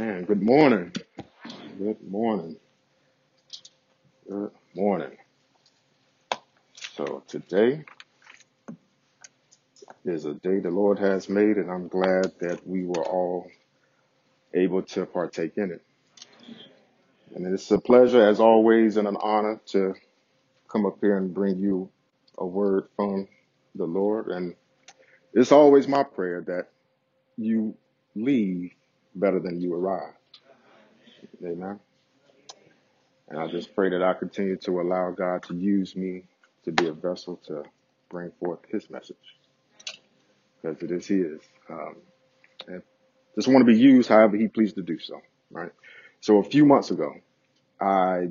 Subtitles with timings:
[0.00, 0.94] Man, good morning.
[1.76, 2.56] Good morning.
[4.26, 5.18] Good morning.
[6.94, 7.84] So today
[10.06, 13.46] is a day the Lord has made, and I'm glad that we were all
[14.54, 15.82] able to partake in it.
[17.34, 19.94] And it's a pleasure, as always, and an honor to
[20.72, 21.90] come up here and bring you
[22.38, 23.28] a word from
[23.74, 24.28] the Lord.
[24.28, 24.54] And
[25.34, 26.68] it's always my prayer that
[27.36, 27.74] you
[28.14, 28.72] leave
[29.14, 30.16] better than you arrived.
[31.44, 31.80] Amen.
[33.28, 36.24] And I just pray that I continue to allow God to use me
[36.64, 37.62] to be a vessel to
[38.10, 39.16] bring forth His message
[40.62, 41.40] because it is His.
[41.68, 41.96] Um,
[42.68, 42.82] and
[43.36, 45.20] just want to be used however He pleased to do so.
[45.50, 45.72] Right.
[46.20, 47.14] So a few months ago,
[47.80, 48.28] I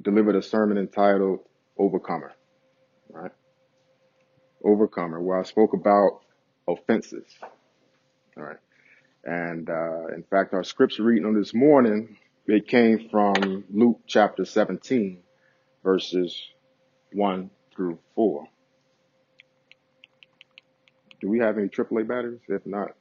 [0.00, 1.40] delivered a sermon entitled
[1.78, 2.32] "Overcomer."
[3.10, 3.32] Right.
[4.64, 6.20] Overcomer, where I spoke about
[6.68, 7.26] offenses.
[8.36, 8.56] All right.
[9.24, 14.44] And uh, in fact, our scripture reading on this morning it came from Luke chapter
[14.44, 15.18] 17,
[15.84, 16.36] verses
[17.12, 18.44] 1 through 4.
[21.20, 22.40] Do we have any AAA batteries?
[22.48, 22.96] If not,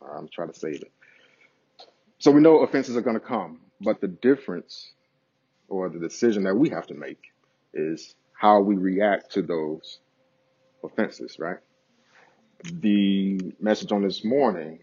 [0.00, 0.92] I'm trying to save it.
[2.18, 4.92] So we know offenses are going to come, but the difference
[5.68, 7.20] or the decision that we have to make
[7.74, 9.98] is how we react to those
[10.82, 11.58] offenses, right?
[12.72, 14.78] The message on this morning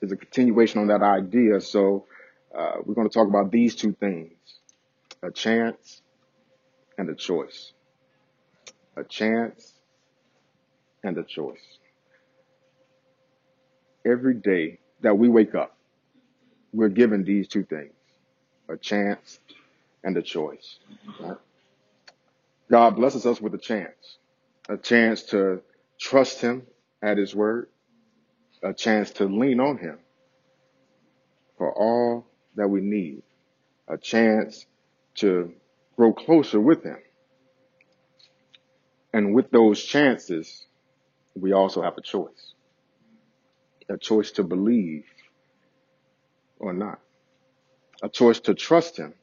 [0.00, 1.60] is a continuation on that idea.
[1.60, 2.06] So
[2.56, 4.32] uh, we're going to talk about these two things
[5.22, 6.02] a chance
[6.98, 7.72] and a choice.
[8.96, 9.72] A chance
[11.04, 11.62] and a choice.
[14.04, 15.76] Every day that we wake up,
[16.72, 17.92] we're given these two things
[18.68, 19.38] a chance
[20.02, 20.78] and a choice.
[22.68, 24.18] God blesses us with a chance,
[24.68, 25.62] a chance to
[26.00, 26.66] trust Him
[27.02, 27.68] at His word,
[28.62, 29.98] a chance to lean on Him
[31.58, 32.26] for all
[32.56, 33.22] that we need,
[33.88, 34.66] a chance
[35.16, 35.52] to
[35.96, 36.98] grow closer with Him.
[39.12, 40.66] And with those chances,
[41.34, 42.54] we also have a choice
[43.88, 45.04] a choice to believe
[46.58, 47.00] or not,
[48.02, 49.14] a choice to trust Him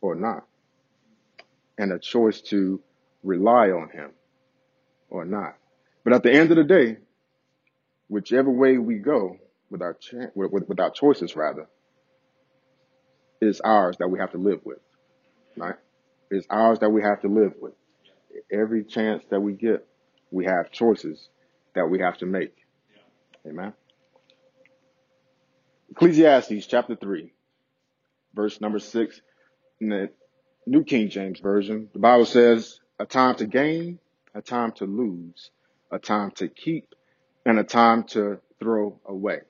[0.00, 0.46] or not,
[1.78, 2.80] and a choice to
[3.22, 4.10] rely on Him
[5.10, 5.56] or not.
[6.04, 6.96] But at the end of the day,
[8.08, 9.36] whichever way we go
[9.70, 9.96] with our
[10.34, 11.68] with, with our choices, rather,
[13.40, 14.80] is ours that we have to live with,
[15.56, 15.76] right?
[16.30, 17.74] It's ours that we have to live with.
[18.52, 19.86] Every chance that we get,
[20.30, 21.28] we have choices
[21.74, 22.54] that we have to make.
[23.46, 23.72] Amen.
[25.90, 27.32] Ecclesiastes chapter 3,
[28.34, 29.20] verse number 6
[29.80, 30.10] in the
[30.66, 31.88] New King James Version.
[31.92, 33.98] The Bible says, a time to gain,
[34.34, 35.50] a time to lose,
[35.90, 36.94] a time to keep,
[37.44, 39.40] and a time to throw away.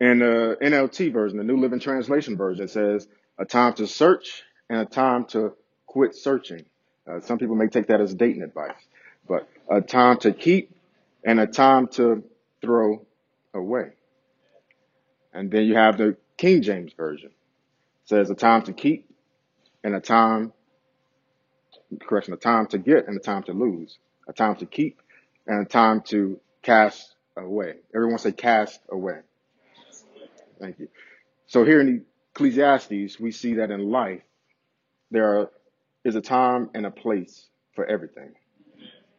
[0.00, 3.06] In the NLT version, the New Living Translation version, it says,
[3.38, 5.54] a time to search and a time to
[5.86, 6.64] quit searching.
[7.08, 8.76] Uh, some people may take that as dating advice,
[9.28, 10.74] but a time to keep
[11.24, 12.24] and a time to
[12.60, 13.06] throw
[13.52, 13.90] away.
[15.32, 17.30] And then you have the King James Version.
[17.30, 19.10] It says a time to keep
[19.82, 20.52] and a time,
[21.98, 23.98] correction, a time to get and a time to lose.
[24.28, 25.00] A time to keep
[25.46, 27.74] and a time to cast away.
[27.94, 29.20] Everyone say cast away.
[30.58, 30.88] Thank you.
[31.46, 34.22] So here in Ecclesiastes, we see that in life,
[35.10, 35.50] there are,
[36.04, 38.32] is a time and a place for everything,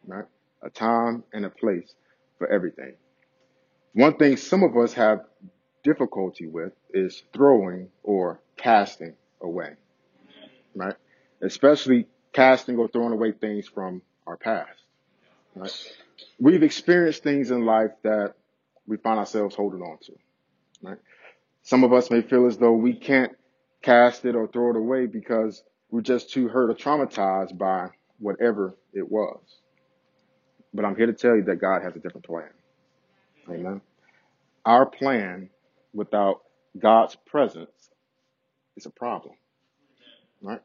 [0.06, 0.24] right?
[0.62, 1.94] A time and a place
[2.38, 2.94] for everything.
[3.92, 5.20] One thing some of us have
[5.84, 9.74] difficulty with is throwing or casting away,
[10.74, 10.96] right?
[11.40, 12.06] Especially
[12.36, 14.82] casting or throwing away things from our past,
[15.54, 15.94] right?
[16.38, 18.34] We've experienced things in life that
[18.86, 20.12] we find ourselves holding on to,
[20.82, 20.98] right?
[21.62, 23.32] Some of us may feel as though we can't
[23.80, 27.88] cast it or throw it away because we're just too hurt or traumatized by
[28.18, 29.40] whatever it was.
[30.74, 32.50] But I'm here to tell you that God has a different plan.
[33.48, 33.80] Amen.
[34.66, 35.48] Our plan
[35.94, 36.42] without
[36.78, 37.90] God's presence
[38.76, 39.36] is a problem,
[40.42, 40.60] right?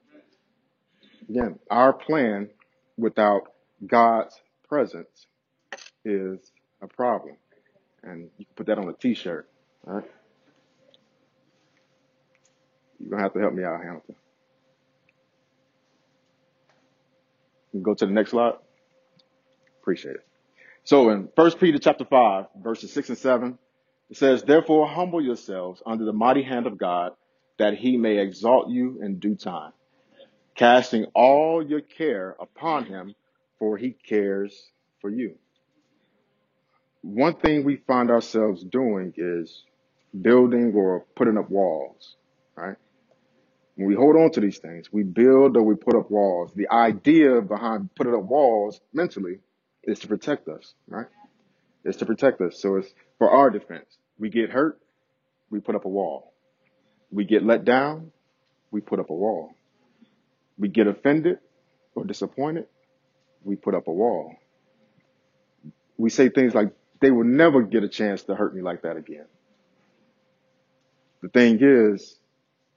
[1.29, 2.50] Again, our plan
[2.97, 3.44] without
[3.85, 5.27] God's presence
[6.03, 6.51] is
[6.81, 7.38] a problem.
[8.03, 9.47] And you can put that on a t-shirt,
[9.88, 10.06] all right?
[13.00, 14.15] You're going to have to help me out, Hamilton.
[17.81, 18.53] Go to the next slide.
[19.81, 20.27] Appreciate it.
[20.83, 23.57] So in 1 Peter chapter 5, verses 6 and 7,
[24.09, 27.13] it says, Therefore humble yourselves under the mighty hand of God,
[27.59, 29.71] that he may exalt you in due time,
[30.56, 33.15] casting all your care upon him,
[33.59, 34.71] for he cares
[35.01, 35.36] for you.
[37.03, 39.63] one thing we find ourselves doing is
[40.21, 42.15] building or putting up walls,
[42.56, 42.77] right?
[43.75, 46.53] When we hold on to these things, we build or we put up walls.
[46.56, 49.39] The idea behind putting up walls mentally
[49.83, 51.07] is to protect us, right?
[51.86, 52.59] It's to protect us.
[52.62, 52.89] So it's
[53.19, 53.86] for our defense.
[54.19, 54.80] We get hurt,
[55.51, 56.33] we put up a wall.
[57.12, 58.12] We get let down,
[58.71, 59.56] we put up a wall.
[60.61, 61.39] We get offended
[61.95, 62.67] or disappointed,
[63.43, 64.35] we put up a wall.
[65.97, 68.95] We say things like, they will never get a chance to hurt me like that
[68.95, 69.25] again.
[71.23, 72.19] The thing is,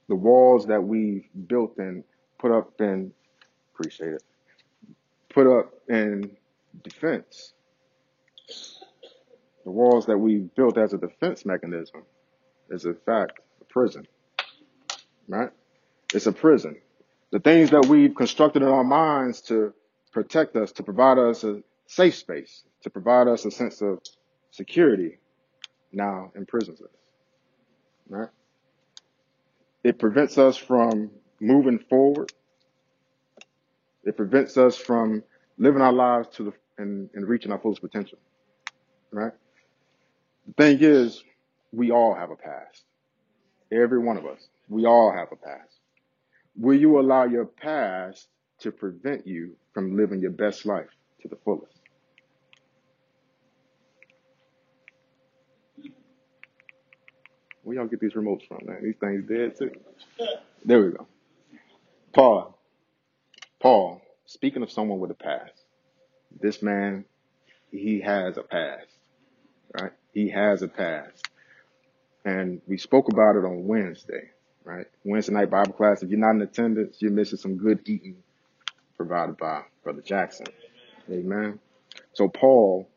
[0.08, 2.04] the walls that we've built and
[2.38, 3.12] put up in,
[3.74, 4.22] appreciate it,
[5.28, 6.30] put up in
[6.82, 7.52] defense,
[9.64, 12.02] the walls that we've built as a defense mechanism
[12.70, 14.06] is in fact a prison,
[15.28, 15.50] right?
[16.14, 16.76] It's a prison.
[17.34, 19.74] The things that we've constructed in our minds to
[20.12, 23.98] protect us, to provide us a safe space, to provide us a sense of
[24.52, 25.18] security,
[25.90, 26.92] now imprisons us,
[28.08, 28.28] right?
[29.82, 31.10] It prevents us from
[31.40, 32.32] moving forward.
[34.04, 35.24] It prevents us from
[35.58, 38.18] living our lives to the and, and reaching our fullest potential.
[39.10, 39.32] Right?
[40.46, 41.24] The thing is,
[41.72, 42.84] we all have a past.
[43.72, 44.46] Every one of us.
[44.68, 45.73] We all have a past.
[46.56, 48.28] Will you allow your past
[48.60, 50.90] to prevent you from living your best life
[51.22, 51.72] to the fullest?
[57.62, 58.80] Where y'all get these remotes from, man?
[58.82, 59.72] These things dead too.
[60.64, 61.06] There we go.
[62.12, 62.58] Paul.
[63.60, 65.64] Paul, speaking of someone with a past,
[66.40, 67.06] this man,
[67.70, 68.92] he has a past,
[69.80, 69.92] right?
[70.12, 71.26] He has a past.
[72.24, 74.30] And we spoke about it on Wednesday,
[74.64, 74.86] right?
[75.04, 76.02] Wednesday night Bible class.
[76.02, 78.16] If you're not in attendance, you're missing some good eating
[78.96, 80.46] provided by Brother Jackson.
[81.10, 81.58] Amen.
[82.14, 82.88] So Paul,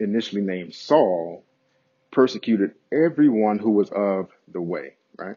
[0.00, 1.44] initially named Saul,
[2.10, 5.36] persecuted everyone who was of the way, right?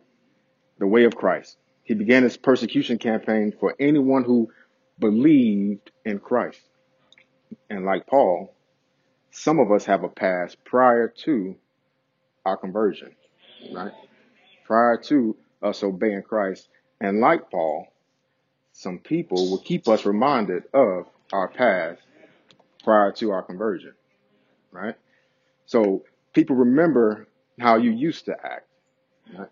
[0.78, 1.58] The way of Christ.
[1.84, 4.52] He began his persecution campaign for anyone who
[5.00, 6.62] believed in Christ.
[7.70, 8.54] And like Paul,
[9.32, 11.56] some of us have a past prior to
[12.46, 13.16] our conversion,
[13.74, 13.92] right?
[14.66, 16.68] Prior to us obeying Christ.
[17.02, 17.88] And like Paul,
[18.74, 22.02] some people will keep us reminded of our past
[22.84, 23.94] prior to our conversion,
[24.72, 24.96] right?
[25.66, 26.04] So
[26.34, 27.28] people remember
[27.60, 28.68] how you used to act.
[29.38, 29.50] Right?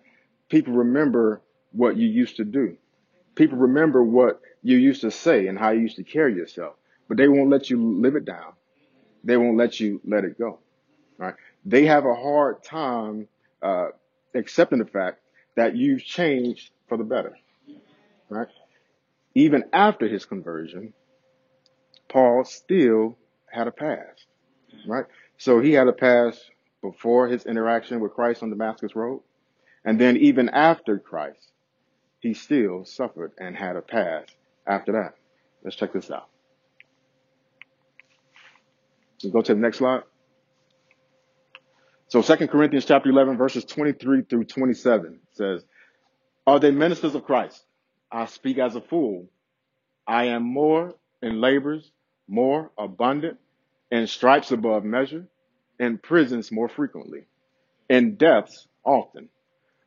[0.49, 2.77] People remember what you used to do.
[3.35, 6.75] People remember what you used to say and how you used to carry yourself,
[7.07, 8.53] but they won't let you live it down.
[9.23, 10.59] They won't let you let it go.
[11.17, 11.35] Right?
[11.65, 13.27] They have a hard time
[13.61, 13.89] uh,
[14.33, 15.19] accepting the fact
[15.57, 17.35] that you've changed for the better.
[18.29, 18.47] Right?
[19.35, 20.93] Even after his conversion,
[22.07, 23.17] Paul still
[23.51, 24.25] had a past.
[24.87, 25.05] Right?
[25.37, 26.39] So he had a past
[26.81, 29.21] before his interaction with Christ on Damascus Road.
[29.83, 31.51] And then even after Christ,
[32.19, 35.15] he still suffered and had a past after that.
[35.63, 36.27] Let's check this out.
[39.23, 40.03] Let's go to the next slide.
[42.09, 45.63] So 2 Corinthians chapter 11 verses 23 through 27 says,
[46.45, 47.63] Are they ministers of Christ?
[48.11, 49.27] I speak as a fool.
[50.05, 51.91] I am more in labors,
[52.27, 53.37] more abundant,
[53.91, 55.27] in stripes above measure,
[55.79, 57.25] in prisons more frequently,
[57.89, 59.29] in deaths often.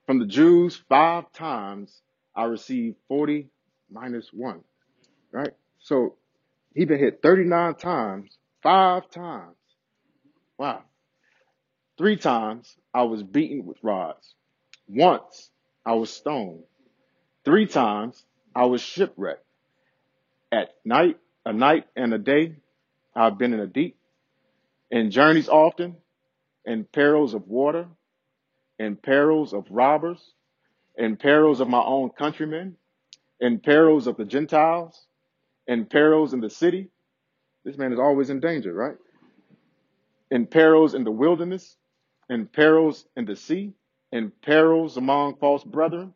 [0.07, 2.03] From the Jews, five times
[2.35, 3.49] I received 40
[3.91, 4.63] minus one,
[5.33, 5.53] right?
[5.79, 6.17] So
[6.75, 9.57] he been hit 39 times, five times.
[10.59, 10.83] Wow.
[11.97, 14.35] Three times I was beaten with rods.
[14.93, 15.51] Once
[15.87, 16.65] I was stoned.
[17.45, 19.45] Three times I was shipwrecked.
[20.53, 22.57] At night, a night and a day,
[23.15, 23.97] I've been in a deep
[24.91, 25.97] in journeys often,
[26.65, 27.87] in perils of water,
[28.79, 30.21] in perils of robbers,
[30.97, 32.77] in perils of my own countrymen,
[33.41, 35.07] in perils of the Gentiles,
[35.67, 36.89] in perils in the city.
[37.65, 38.97] This man is always in danger, right?
[40.31, 41.77] In perils in the wilderness,
[42.29, 43.73] in perils in the sea,
[44.13, 46.15] in perils among false brethren,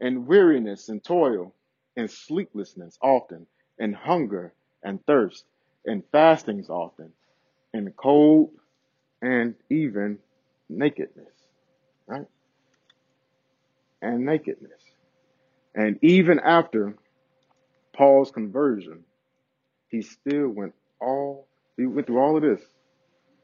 [0.00, 1.54] and weariness and toil,
[1.96, 3.46] and sleeplessness often,
[3.78, 4.52] and hunger
[4.82, 5.44] and thirst,
[5.86, 7.12] and fastings often,
[7.72, 8.50] and cold
[9.22, 10.18] and even
[10.68, 11.32] nakedness,
[12.06, 12.26] right?
[14.02, 14.80] And nakedness.
[15.74, 16.96] And even after
[17.96, 19.04] Paul's conversion,
[19.88, 22.60] he still went all, he went through all of this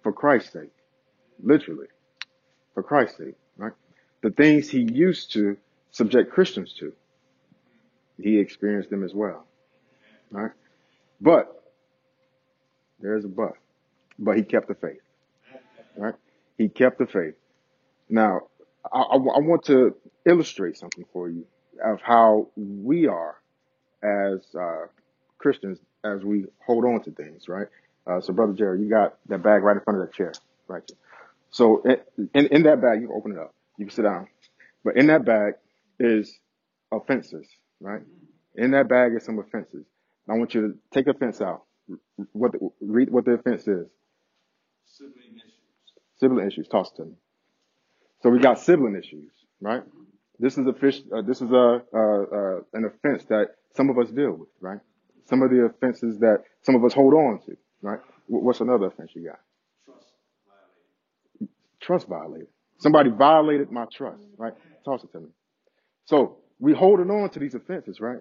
[0.02, 0.72] for Christ's sake,
[1.42, 1.86] literally,
[2.74, 3.34] for Christ's sake?
[4.22, 5.56] The things he used to
[5.92, 6.92] subject Christians to,
[8.20, 9.46] he experienced them as well,
[10.30, 10.52] right?
[11.20, 11.48] But,
[13.00, 13.52] there's a but
[14.18, 15.00] but he kept the faith.
[15.96, 16.14] right?
[16.58, 17.34] He kept the faith.
[18.08, 18.42] Now,
[18.92, 19.96] I, I, I want to
[20.26, 21.46] illustrate something for you
[21.84, 23.36] of how we are
[24.02, 24.86] as uh,
[25.38, 27.68] Christians as we hold on to things, right?
[28.06, 30.32] Uh, so, Brother Jerry, you got that bag right in front of that chair,
[30.68, 30.82] right.
[31.50, 31.82] So,
[32.34, 33.54] in, in that bag, you open it up.
[33.80, 34.28] You can sit down.
[34.84, 35.54] But in that bag
[35.98, 36.38] is
[36.92, 37.48] offenses,
[37.80, 38.02] right?
[38.54, 39.86] In that bag is some offenses.
[40.28, 41.62] I want you to take offense out.
[42.32, 43.88] What the, read what the offense is.
[44.84, 45.52] Sibling issues.
[46.18, 46.68] Sibling issues.
[46.68, 47.14] Toss it to me.
[48.22, 49.30] So we got sibling issues,
[49.62, 49.82] right?
[50.38, 51.00] This is a fish.
[51.10, 54.80] Uh, this is a uh, uh, an offense that some of us deal with, right?
[55.24, 58.00] Some of the offenses that some of us hold on to, right?
[58.26, 59.40] What's another offense you got?
[59.86, 60.06] Trust
[60.46, 61.48] violated.
[61.80, 62.48] Trust violated.
[62.80, 64.54] Somebody violated my trust, right?
[64.84, 65.28] Toss it to me.
[66.06, 68.20] So we holding on to these offenses, right?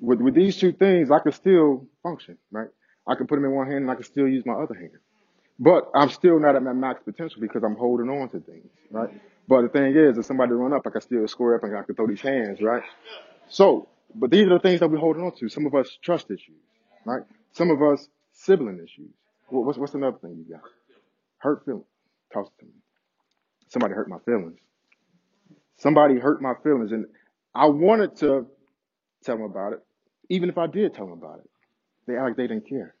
[0.00, 2.68] With with these two things, I can still function, right?
[3.06, 4.92] I can put them in one hand and I can still use my other hand.
[5.58, 9.10] But I'm still not at my max potential because I'm holding on to things, right?
[9.48, 11.82] But the thing is, if somebody run up, I can still square up and I
[11.82, 12.82] can throw these hands, right?
[13.48, 15.48] So, but these are the things that we're holding on to.
[15.48, 16.60] Some of us trust issues,
[17.06, 17.22] right?
[17.52, 19.10] Some of us sibling issues.
[19.48, 20.62] What's what's another thing you got?
[21.38, 21.86] Hurt feelings.
[22.32, 22.72] Toss it to me.
[23.68, 24.58] Somebody hurt my feelings.
[25.76, 27.06] Somebody hurt my feelings, and
[27.54, 28.46] I wanted to
[29.24, 29.80] tell them about it.
[30.28, 31.50] Even if I did tell them about it,
[32.06, 32.94] they act like they didn't care.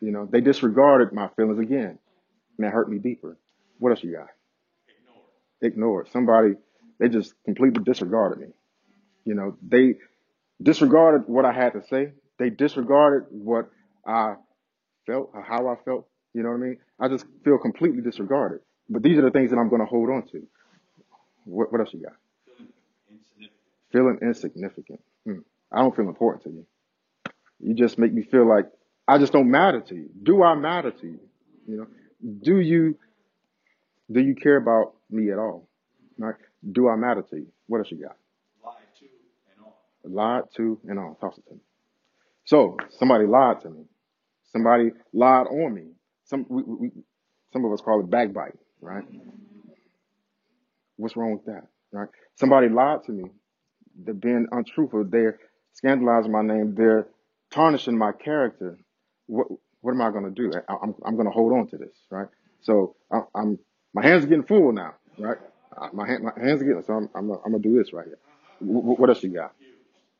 [0.00, 1.98] You know, they disregarded my feelings again,
[2.56, 3.36] and that hurt me deeper.
[3.78, 4.28] What else you got?
[5.60, 6.08] Ignore Ignored.
[6.12, 6.54] Somebody,
[6.98, 8.54] they just completely disregarded me.
[9.24, 9.96] You know, they
[10.62, 12.12] disregarded what I had to say.
[12.38, 13.70] They disregarded what
[14.06, 14.34] I
[15.06, 16.08] felt, how I felt.
[16.32, 16.78] You know what I mean?
[16.98, 18.60] I just feel completely disregarded.
[18.88, 20.46] But these are the things that I'm going to hold on to.
[21.44, 22.14] What, what else you got?
[22.56, 23.50] Feeling insignificant.
[23.92, 25.00] Feeling insignificant.
[25.24, 25.38] Hmm.
[25.72, 26.66] I don't feel important to you.
[27.60, 28.66] You just make me feel like
[29.08, 30.10] I just don't matter to you.
[30.22, 31.20] Do I matter to you?
[31.66, 31.86] You know,
[32.42, 32.96] do you
[34.10, 35.68] do you care about me at all?
[36.18, 36.34] Right?
[36.70, 37.46] Do I matter to you?
[37.66, 38.16] What else you got?
[38.62, 39.06] Lied to
[39.50, 39.78] and all.
[40.04, 41.16] Lied to and all.
[41.20, 41.60] Toss it to me.
[42.44, 43.84] So somebody lied to me.
[44.52, 45.86] Somebody lied on me.
[46.24, 46.90] Some we, we,
[47.52, 49.04] some of us call it backbiting, right?
[50.96, 51.66] What's wrong with that?
[51.90, 52.08] Right?
[52.36, 53.24] Somebody lied to me.
[53.96, 55.04] They're being untruthful.
[55.08, 55.38] They're
[55.72, 56.74] scandalizing my name.
[56.76, 57.06] They're
[57.50, 58.78] tarnishing my character.
[59.26, 59.46] What
[59.80, 60.52] what am I going to do?
[60.68, 62.28] I, I'm I'm going to hold on to this, right?
[62.62, 63.58] So I, I'm
[63.94, 65.38] my hands are getting full now, right?
[65.92, 68.18] My hand, my hands are getting so I'm I'm, I'm gonna do this right here.
[68.60, 69.52] What, else you got?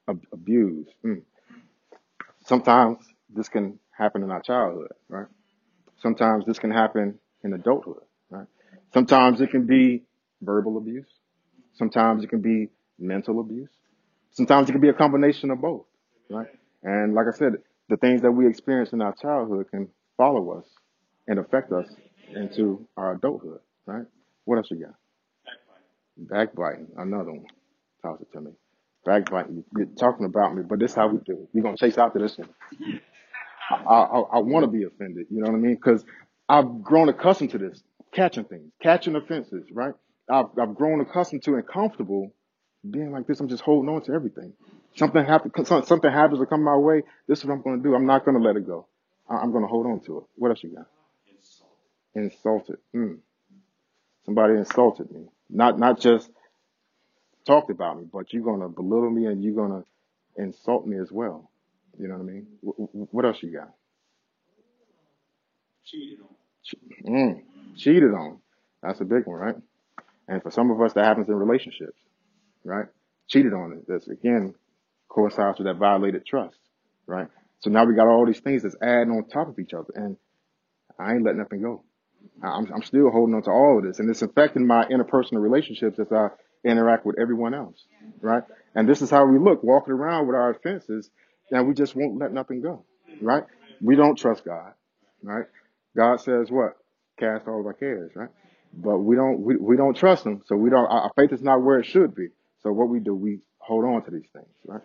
[0.08, 0.88] Ab- abuse.
[1.04, 1.22] Mm.
[2.44, 2.98] Sometimes
[3.32, 5.26] this can happen in our childhood, right?
[6.02, 8.02] Sometimes this can happen in adulthood?
[8.94, 10.04] Sometimes it can be
[10.40, 11.08] verbal abuse.
[11.74, 13.70] Sometimes it can be mental abuse.
[14.30, 15.84] Sometimes it can be a combination of both,
[16.30, 16.46] right?
[16.84, 17.54] And like I said,
[17.88, 20.64] the things that we experience in our childhood can follow us
[21.26, 21.88] and affect us
[22.34, 24.04] into our adulthood, right?
[24.44, 24.94] What else you got?
[26.28, 26.86] Backbiting.
[26.86, 27.46] Backbiting, another one.
[28.00, 28.52] Toss it to me.
[29.04, 31.48] Backbiting, you're talking about me, but this is how we do it.
[31.52, 32.48] We're going to chase after this one.
[33.70, 35.74] I, I, I want to be offended, you know what I mean?
[35.74, 36.04] Because
[36.48, 37.82] I've grown accustomed to this,
[38.14, 39.94] catching things, catching offenses, right?
[40.30, 42.32] I've, I've grown accustomed to and comfortable
[42.88, 43.40] being like this.
[43.40, 44.52] I'm just holding on to everything.
[44.96, 47.02] Something happens, something happens to come my way.
[47.26, 47.94] This is what I'm going to do.
[47.94, 48.86] I'm not going to let it go.
[49.28, 50.24] I'm going to hold on to it.
[50.36, 50.86] What else you got?
[51.34, 51.70] Insult.
[52.14, 52.76] Insulted.
[52.94, 53.18] Mm.
[54.24, 55.26] Somebody insulted me.
[55.50, 56.30] Not, not just
[57.46, 60.98] talked about me, but you're going to belittle me and you're going to insult me
[60.98, 61.50] as well.
[61.98, 62.46] You know what I mean?
[62.64, 63.70] W- w- what else you got?
[65.84, 67.12] Cheated on.
[67.12, 67.42] Mm.
[67.76, 68.38] Cheated on.
[68.82, 69.56] That's a big one, right?
[70.28, 71.98] And for some of us, that happens in relationships,
[72.64, 72.86] right?
[73.28, 73.84] Cheated on it.
[73.88, 74.54] That's again
[75.08, 76.56] coincides with that violated trust,
[77.06, 77.28] right?
[77.60, 80.16] So now we got all these things that's adding on top of each other, and
[80.98, 81.82] I ain't letting nothing go.
[82.42, 85.98] I'm, I'm still holding on to all of this, and it's affecting my interpersonal relationships
[85.98, 86.28] as I
[86.64, 87.84] interact with everyone else,
[88.20, 88.42] right?
[88.74, 91.10] And this is how we look, walking around with our offenses,
[91.50, 92.84] and we just won't let nothing go,
[93.20, 93.44] right?
[93.80, 94.72] We don't trust God,
[95.22, 95.46] right?
[95.96, 96.76] God says what?
[97.18, 98.30] Cast all of our cares, right?
[98.72, 100.86] But we don't, we, we don't trust Him, so we don't.
[100.86, 102.28] Our our faith is not where it should be.
[102.62, 104.80] So what we do, we hold on to these things, right?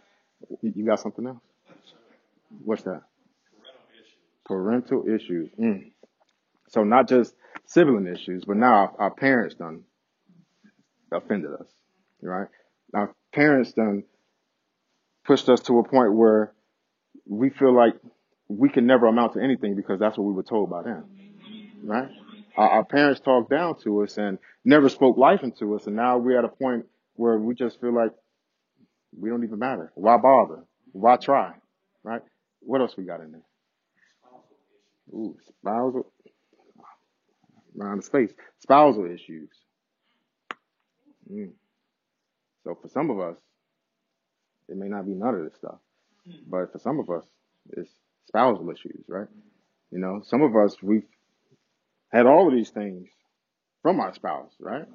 [0.61, 1.41] You got something else?
[2.63, 3.01] What's that?
[4.45, 5.09] Parental issues.
[5.09, 5.49] Parental issues.
[5.59, 5.91] Mm.
[6.69, 7.33] So not just
[7.65, 9.83] sibling issues, but now our parents done
[11.11, 11.67] offended us,
[12.21, 12.47] right?
[12.93, 14.03] Our parents done
[15.25, 16.53] pushed us to a point where
[17.27, 17.93] we feel like
[18.47, 21.05] we can never amount to anything because that's what we were told by them,
[21.83, 22.09] right?
[22.57, 26.17] Our, our parents talked down to us and never spoke life into us, and now
[26.17, 28.11] we're at a point where we just feel like
[29.17, 29.91] we don't even matter.
[29.95, 30.63] Why bother?
[30.91, 31.53] Why try?
[32.03, 32.21] Right?
[32.61, 33.43] What else we got in there?
[35.13, 36.11] Ooh, spousal.
[37.79, 38.31] around the space.
[38.59, 39.49] Spousal issues.
[41.31, 41.51] Mm.
[42.63, 43.37] So for some of us,
[44.67, 45.79] it may not be none of this stuff,
[46.47, 47.25] but for some of us,
[47.71, 47.91] it's
[48.27, 49.27] spousal issues, right?
[49.91, 51.05] You know, some of us we've
[52.11, 53.07] had all of these things
[53.81, 54.85] from our spouse, right?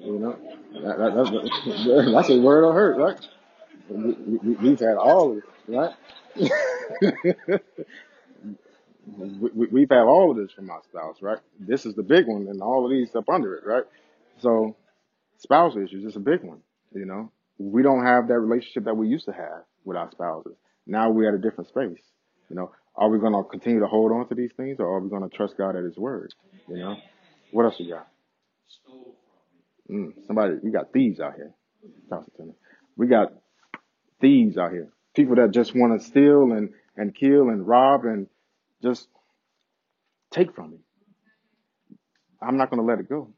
[0.00, 0.38] You know,
[0.74, 3.26] that, that, that, that's a word of hurt, right?
[3.88, 5.94] We, we, we've had all of it, right?
[9.06, 11.38] we, we've had all of this from our spouse, right?
[11.58, 13.84] This is the big one, and all of these up under it, right?
[14.40, 14.76] So,
[15.38, 16.60] spouse issues is a big one.
[16.92, 20.56] You know, we don't have that relationship that we used to have with our spouses.
[20.86, 22.02] Now we're at a different space.
[22.50, 25.00] You know, are we going to continue to hold on to these things, or are
[25.00, 26.32] we going to trust God at His word?
[26.68, 26.96] You know,
[27.50, 28.08] what else you got?
[29.90, 31.52] Mm, somebody, we got thieves out here.
[32.96, 33.32] We got
[34.20, 34.88] thieves out here.
[35.14, 38.26] People that just want to steal and, and kill and rob and
[38.82, 39.06] just
[40.32, 40.78] take from me.
[42.40, 43.32] I'm not going to let it go.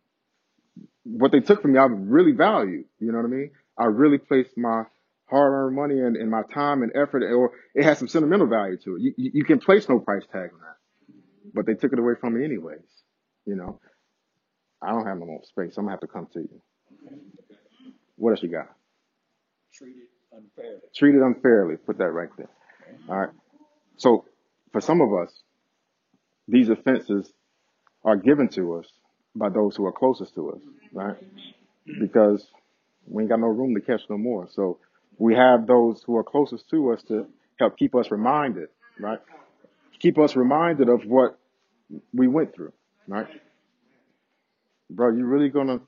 [1.05, 2.85] What they took from me, I really value.
[2.99, 3.51] You know what I mean?
[3.79, 4.85] I really place my
[5.29, 8.97] hard-earned money and, and my time and effort, or it has some sentimental value to
[8.97, 9.03] it.
[9.03, 10.77] You, you you can place no price tag on that,
[11.55, 12.81] but they took it away from me anyways.
[13.45, 13.81] You know,
[14.83, 15.77] I don't have no more space.
[15.77, 16.61] I'm gonna have to come to you.
[18.17, 18.69] What else you got?
[19.73, 20.03] treated
[20.33, 20.81] unfairly.
[20.95, 21.77] Treated unfairly.
[21.77, 22.49] Put that right there.
[23.09, 23.31] All right.
[23.97, 24.25] So
[24.73, 25.33] for some of us,
[26.49, 27.33] these offenses
[28.05, 28.87] are given to us
[29.35, 30.61] by those who are closest to us,
[30.93, 31.17] right?
[32.01, 32.47] Because
[33.07, 34.49] we ain't got no room to catch no more.
[34.51, 34.79] So
[35.19, 37.27] we have those who are closest to us to
[37.59, 38.69] help keep us reminded,
[38.99, 39.19] right?
[39.99, 41.39] Keep us reminded of what
[42.13, 42.73] we went through,
[43.07, 43.27] right?
[44.91, 45.81] Bro, you really gonna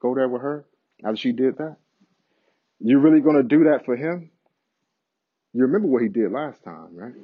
[0.00, 0.64] go there with her
[1.04, 1.76] after she did that?
[2.80, 4.30] You really gonna do that for him?
[5.52, 7.14] You remember what he did last time, right?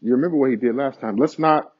[0.00, 1.16] You remember what he did last time.
[1.16, 1.72] Let's not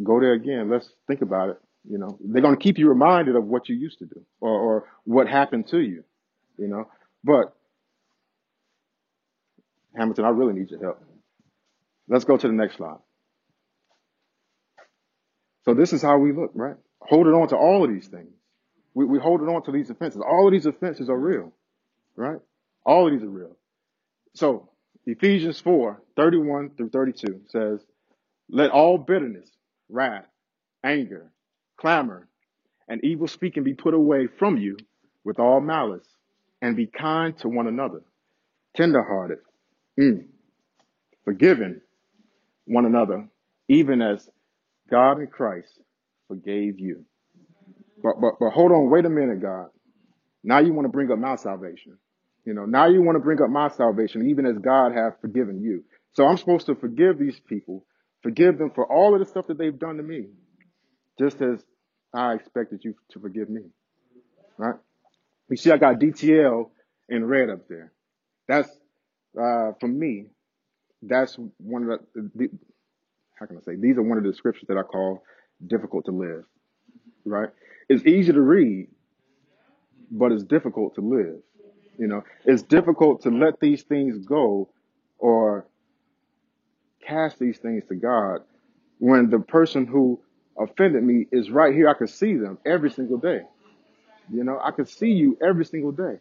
[0.00, 0.70] go there again.
[0.70, 1.56] Let's think about it.
[1.88, 4.84] You know, they're to keep you reminded of what you used to do or, or
[5.04, 6.04] what happened to you,
[6.56, 6.88] you know.
[7.24, 7.56] But
[9.96, 11.02] Hamilton, I really need your help.
[12.08, 12.98] Let's go to the next slide.
[15.64, 16.76] So this is how we look, right?
[17.00, 18.30] Holding on to all of these things.
[18.92, 20.20] We, we holding on to these offenses.
[20.20, 21.52] All of these offenses are real,
[22.16, 22.38] right?
[22.84, 23.56] All of these are real.
[24.34, 24.68] So
[25.06, 27.80] Ephesians 4, 31 through 32 says,
[28.50, 29.48] let all bitterness,
[29.88, 30.26] wrath,
[30.84, 31.30] anger,
[31.78, 32.28] clamor,
[32.88, 34.76] and evil speaking be put away from you
[35.24, 36.06] with all malice,
[36.64, 38.00] and be kind to one another,
[38.74, 39.36] tenderhearted,
[40.00, 40.24] mm,
[41.22, 41.82] forgiving
[42.64, 43.28] one another,
[43.68, 44.26] even as
[44.90, 45.68] God in Christ
[46.26, 47.04] forgave you.
[48.02, 49.66] But but but hold on, wait a minute, God.
[50.42, 51.98] Now you want to bring up my salvation.
[52.46, 55.60] You know, now you want to bring up my salvation, even as God have forgiven
[55.62, 55.84] you.
[56.14, 57.84] So I'm supposed to forgive these people,
[58.22, 60.28] forgive them for all of the stuff that they've done to me,
[61.18, 61.62] just as
[62.14, 63.64] I expected you to forgive me.
[64.56, 64.76] Right?
[65.50, 66.70] You see, I got DTL
[67.08, 67.92] in red up there.
[68.48, 68.68] That's
[69.38, 70.26] uh, for me.
[71.02, 72.48] That's one of the, the.
[73.38, 73.76] How can I say?
[73.76, 75.22] These are one of the scriptures that I call
[75.66, 76.44] difficult to live.
[77.24, 77.50] Right?
[77.88, 78.88] It's easy to read,
[80.10, 81.40] but it's difficult to live.
[81.98, 84.70] You know, it's difficult to let these things go
[85.18, 85.66] or
[87.06, 88.40] cast these things to God
[88.98, 90.20] when the person who
[90.58, 91.88] offended me is right here.
[91.88, 93.42] I can see them every single day.
[94.32, 96.18] You know, I can see you every single day,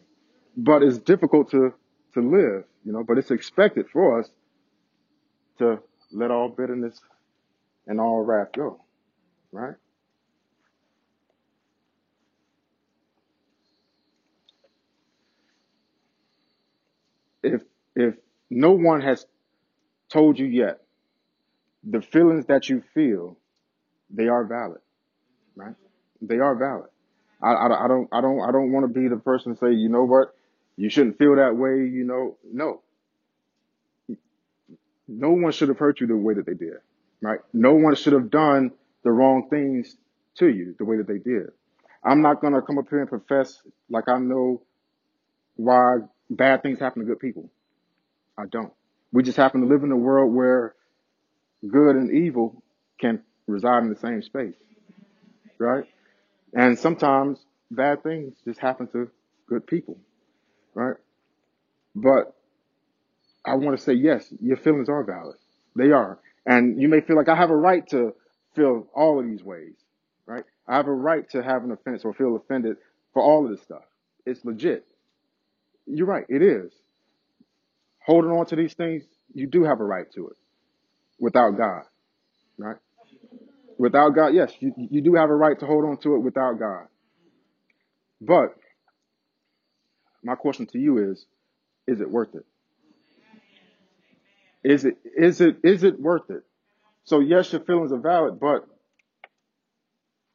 [0.57, 1.73] but it's difficult to,
[2.13, 4.29] to live, you know, but it's expected for us
[5.59, 5.79] to
[6.11, 6.99] let all bitterness
[7.87, 8.81] and all wrath go,
[9.51, 9.75] right?
[17.43, 17.61] If,
[17.95, 18.15] if
[18.49, 19.25] no one has
[20.09, 20.81] told you yet,
[21.83, 23.37] the feelings that you feel,
[24.09, 24.81] they are valid,
[25.55, 25.75] right?
[26.21, 26.89] They are valid.
[27.43, 29.73] I, I, I don't, I don't, I don't want to be the person to say,
[29.73, 30.35] you know what,
[30.77, 31.87] you shouldn't feel that way.
[31.89, 32.81] You know, no,
[35.07, 36.77] no one should have hurt you the way that they did,
[37.21, 37.39] right?
[37.51, 38.71] No one should have done
[39.03, 39.95] the wrong things
[40.35, 41.51] to you the way that they did.
[42.03, 44.61] I'm not to come up here and profess like I know
[45.55, 47.49] why bad things happen to good people.
[48.37, 48.73] I don't.
[49.11, 50.75] We just happen to live in a world where
[51.67, 52.63] good and evil
[52.99, 54.55] can reside in the same space,
[55.59, 55.85] right?
[56.53, 57.39] And sometimes
[57.71, 59.09] bad things just happen to
[59.47, 59.97] good people,
[60.73, 60.95] right?
[61.95, 62.35] But
[63.45, 65.37] I want to say, yes, your feelings are valid.
[65.75, 66.19] They are.
[66.45, 68.13] And you may feel like I have a right to
[68.55, 69.73] feel all of these ways,
[70.25, 70.43] right?
[70.67, 72.77] I have a right to have an offense or feel offended
[73.13, 73.83] for all of this stuff.
[74.25, 74.85] It's legit.
[75.85, 76.25] You're right.
[76.29, 76.71] It is.
[78.05, 80.37] Holding on to these things, you do have a right to it
[81.19, 81.83] without God,
[82.57, 82.77] right?
[83.77, 86.59] Without God, yes, you, you do have a right to hold on to it without
[86.59, 86.87] God.
[88.21, 88.55] But
[90.23, 91.25] my question to you is,
[91.87, 92.45] is it worth it?
[94.63, 96.43] Is it is it is it worth it?
[97.03, 98.65] So yes, your feelings are valid, but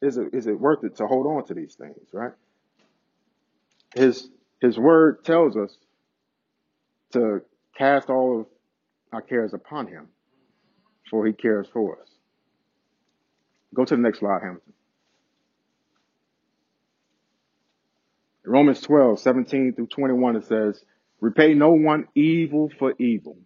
[0.01, 2.33] is it is it worth it to hold on to these things, right?
[3.95, 4.29] His
[4.61, 5.75] his word tells us
[7.13, 7.41] to
[7.75, 8.45] cast all of
[9.11, 10.09] our cares upon him,
[11.09, 12.09] for he cares for us.
[13.73, 14.73] Go to the next slide, Hamilton.
[18.45, 20.83] Romans 12, 17 through 21, it says,
[21.21, 23.37] Repay no one evil for evil.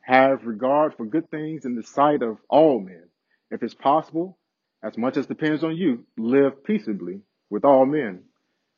[0.00, 3.04] Have regard for good things in the sight of all men.
[3.50, 4.38] If it's possible,
[4.82, 8.22] as much as depends on you, live peaceably with all men.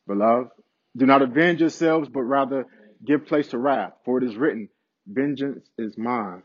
[0.06, 0.50] Beloved,
[0.96, 2.66] do not avenge yourselves, but rather
[3.04, 4.68] give place to wrath, for it is written,
[5.06, 6.42] Vengeance is mine.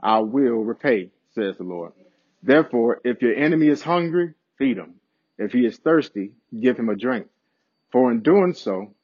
[0.00, 1.92] I will repay, says the Lord.
[2.42, 4.94] Therefore, if your enemy is hungry, feed him.
[5.38, 7.26] If he is thirsty, give him a drink.
[7.92, 8.94] For in doing so,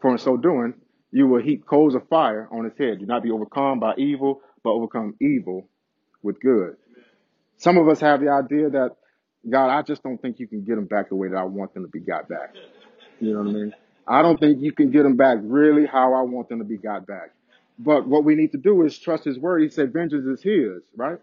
[0.00, 0.74] for in so doing,
[1.10, 2.98] you will heap coals of fire on his head.
[2.98, 5.68] Do not be overcome by evil, but overcome evil
[6.22, 6.76] with good.
[7.56, 8.96] Some of us have the idea that,
[9.48, 11.72] God, I just don't think you can get them back the way that I want
[11.74, 12.54] them to be got back.
[13.20, 13.74] You know what I mean?
[14.06, 16.76] I don't think you can get them back really how I want them to be
[16.76, 17.30] got back.
[17.78, 19.62] But what we need to do is trust his word.
[19.62, 21.18] He said, vengeance is his, right?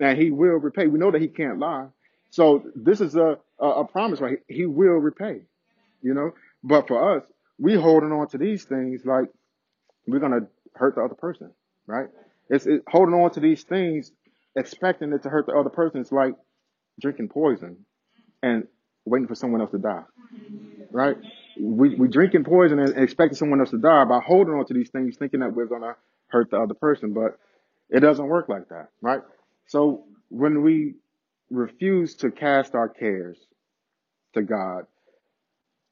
[0.00, 0.86] And he will repay.
[0.86, 1.86] We know that he can't lie.
[2.30, 4.38] So this is a, a, a promise, right?
[4.48, 5.42] He will repay,
[6.02, 6.32] you know?
[6.62, 7.24] But for us,
[7.58, 9.26] we holding on to these things like
[10.06, 11.52] we're going to hurt the other person,
[11.86, 12.08] right?
[12.50, 14.10] It's it, holding on to these things,
[14.56, 16.00] expecting it to hurt the other person.
[16.00, 16.34] It's like
[17.00, 17.84] drinking poison
[18.42, 18.66] and
[19.04, 20.02] waiting for someone else to die,
[20.90, 21.16] right?
[21.60, 24.90] We, we drinking poison and expecting someone else to die by holding on to these
[24.90, 25.94] things, thinking that we're going to
[26.28, 27.38] hurt the other person, but
[27.90, 29.20] it doesn't work like that, right?
[29.66, 30.94] So when we
[31.50, 33.38] refuse to cast our cares
[34.34, 34.86] to God,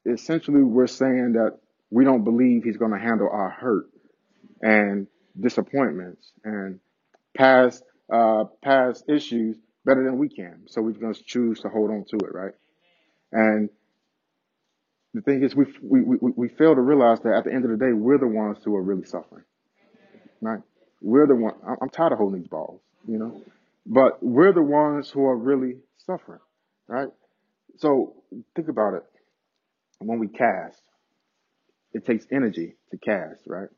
[0.05, 1.59] essentially we're saying that
[1.89, 3.87] we don't believe he's going to handle our hurt
[4.61, 5.07] and
[5.39, 6.79] disappointments and
[7.35, 10.63] past uh, past issues better than we can.
[10.67, 12.53] So we're going to choose to hold on to it, right?
[13.31, 13.69] And
[15.13, 17.71] the thing is, we, we we we fail to realize that at the end of
[17.71, 19.43] the day, we're the ones who are really suffering,
[20.41, 20.61] right?
[21.01, 21.53] We're the one.
[21.67, 23.41] I'm I'm tired of holding these balls, you know,
[23.85, 26.39] but we're the ones who are really suffering,
[26.87, 27.09] right?
[27.77, 28.15] So
[28.55, 29.03] think about it.
[29.99, 30.81] When we cast,
[31.93, 33.69] it takes energy to cast, right?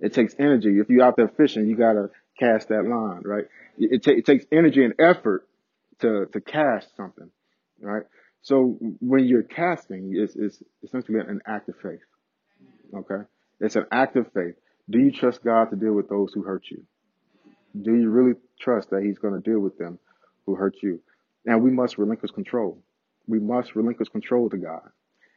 [0.00, 0.78] It takes energy.
[0.78, 3.44] If you're out there fishing, you gotta cast that line, right?
[3.78, 5.46] It, ta- it takes energy and effort
[6.00, 7.30] to to cast something,
[7.80, 8.02] right?
[8.42, 12.00] So when you're casting, it's, it's essentially an act of faith.
[12.94, 13.24] Okay,
[13.60, 14.54] it's an act of faith.
[14.90, 16.84] Do you trust God to deal with those who hurt you?
[17.80, 19.98] Do you really trust that He's going to deal with them
[20.46, 21.00] who hurt you?
[21.46, 22.82] And we must relinquish control.
[23.26, 24.88] We must relinquish control to God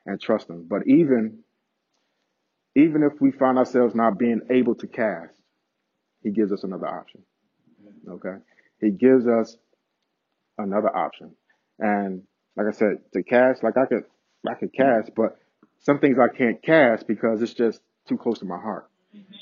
[0.05, 0.65] and trust Him.
[0.67, 1.39] But even
[2.75, 5.33] even if we find ourselves not being able to cast,
[6.21, 7.23] He gives us another option.
[8.09, 8.35] Okay,
[8.81, 9.57] He gives us
[10.57, 11.31] another option.
[11.79, 12.23] And
[12.55, 14.03] like I said, to cast, like I could
[14.47, 15.37] I could cast, but
[15.79, 18.87] some things I can't cast because it's just too close to my heart.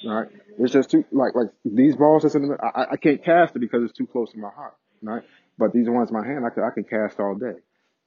[0.06, 0.28] Right?
[0.60, 3.60] It's just too like like these balls that's in the I, I can't cast it
[3.60, 4.76] because it's too close to my heart.
[5.02, 5.24] Right?
[5.58, 7.56] But these ones in my hand I could I can cast all day.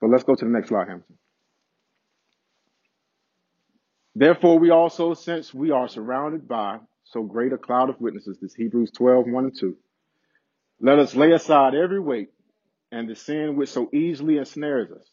[0.00, 1.16] But let's go to the next slide, Hampton.
[4.14, 8.54] Therefore we also, since we are surrounded by so great a cloud of witnesses, this
[8.54, 9.76] Hebrews 12, 1 and 2,
[10.80, 12.30] let us lay aside every weight
[12.92, 15.06] and the sin which so easily ensnares us,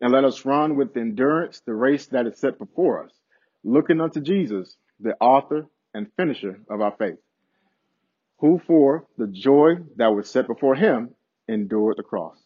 [0.00, 3.12] and let us run with endurance the race that is set before us,
[3.62, 7.18] looking unto Jesus, the author and finisher of our faith,
[8.38, 11.10] who for the joy that was set before him
[11.48, 12.36] endured the cross,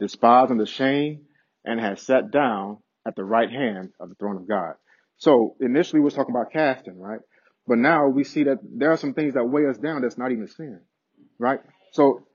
[0.00, 1.22] despising the shame,
[1.64, 4.74] and has sat down at the right hand of the throne of God.
[5.18, 7.20] So initially we're talking about casting, right?
[7.66, 10.32] But now we see that there are some things that weigh us down that's not
[10.32, 10.80] even sin,
[11.38, 11.60] right?
[11.92, 12.26] So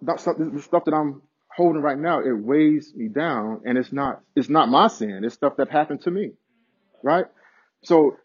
[0.00, 0.16] the
[0.62, 1.22] stuff that I'm
[1.54, 5.22] holding right now, it weighs me down and it's not, it's not my sin.
[5.24, 6.32] It's stuff that happened to me,
[7.02, 7.26] right?
[7.84, 8.16] So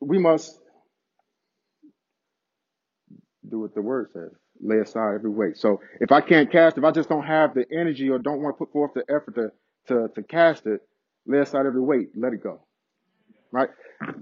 [0.00, 0.58] we must
[3.50, 4.32] do what the word says.
[4.60, 5.56] Lay aside every weight.
[5.56, 8.56] So if I can't cast, if I just don't have the energy or don't want
[8.56, 9.52] to put forth the effort to,
[9.88, 10.80] to, to cast it,
[11.26, 12.10] lay aside every weight.
[12.16, 12.60] Let it go.
[13.52, 13.68] Right?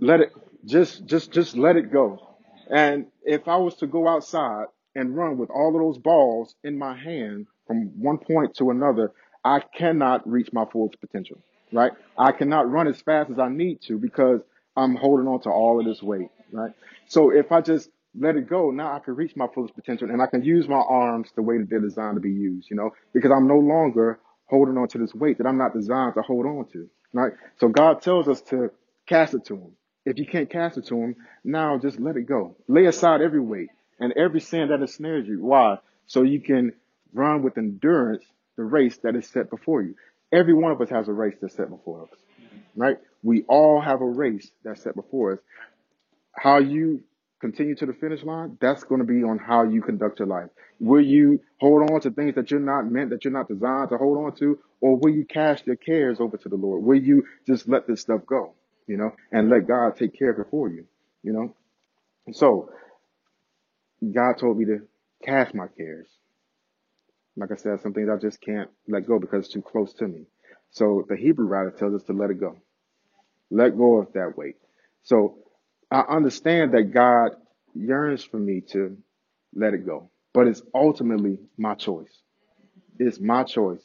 [0.00, 0.32] Let it,
[0.64, 2.36] just, just, just let it go.
[2.70, 6.78] And if I was to go outside and run with all of those balls in
[6.78, 9.12] my hand from one point to another,
[9.44, 11.38] I cannot reach my full potential.
[11.72, 11.92] Right?
[12.16, 14.40] I cannot run as fast as I need to because
[14.76, 16.28] I'm holding on to all of this weight.
[16.52, 16.72] Right?
[17.08, 18.70] So if I just let it go.
[18.70, 21.58] Now I can reach my fullest potential and I can use my arms the way
[21.58, 24.98] that they're designed to be used, you know, because I'm no longer holding on to
[24.98, 27.32] this weight that I'm not designed to hold on to, right?
[27.58, 28.70] So God tells us to
[29.06, 29.72] cast it to him.
[30.04, 32.56] If you can't cast it to him, now just let it go.
[32.68, 35.44] Lay aside every weight and every sin that ensnares you.
[35.44, 35.78] Why?
[36.06, 36.72] So you can
[37.12, 38.24] run with endurance
[38.56, 39.96] the race that is set before you.
[40.32, 42.18] Every one of us has a race that's set before us,
[42.76, 42.98] right?
[43.22, 45.38] We all have a race that's set before us.
[46.32, 47.02] How you
[47.46, 50.48] continue to the finish line, that's going to be on how you conduct your life.
[50.80, 53.98] Will you hold on to things that you're not meant, that you're not designed to
[53.98, 56.82] hold on to, or will you cast your cares over to the Lord?
[56.82, 58.54] Will you just let this stuff go,
[58.88, 60.86] you know, and let God take care of it for you,
[61.22, 61.54] you know?
[62.32, 62.70] So,
[64.02, 64.80] God told me to
[65.24, 66.08] cast my cares.
[67.36, 70.08] Like I said, some things I just can't let go because it's too close to
[70.08, 70.26] me.
[70.70, 72.56] So the Hebrew writer tells us to let it go.
[73.50, 74.56] Let go of that weight.
[75.04, 75.38] So
[75.90, 77.32] I understand that God
[77.74, 78.96] yearns for me to
[79.54, 82.22] let it go, but it's ultimately my choice.
[82.98, 83.80] It's my choice.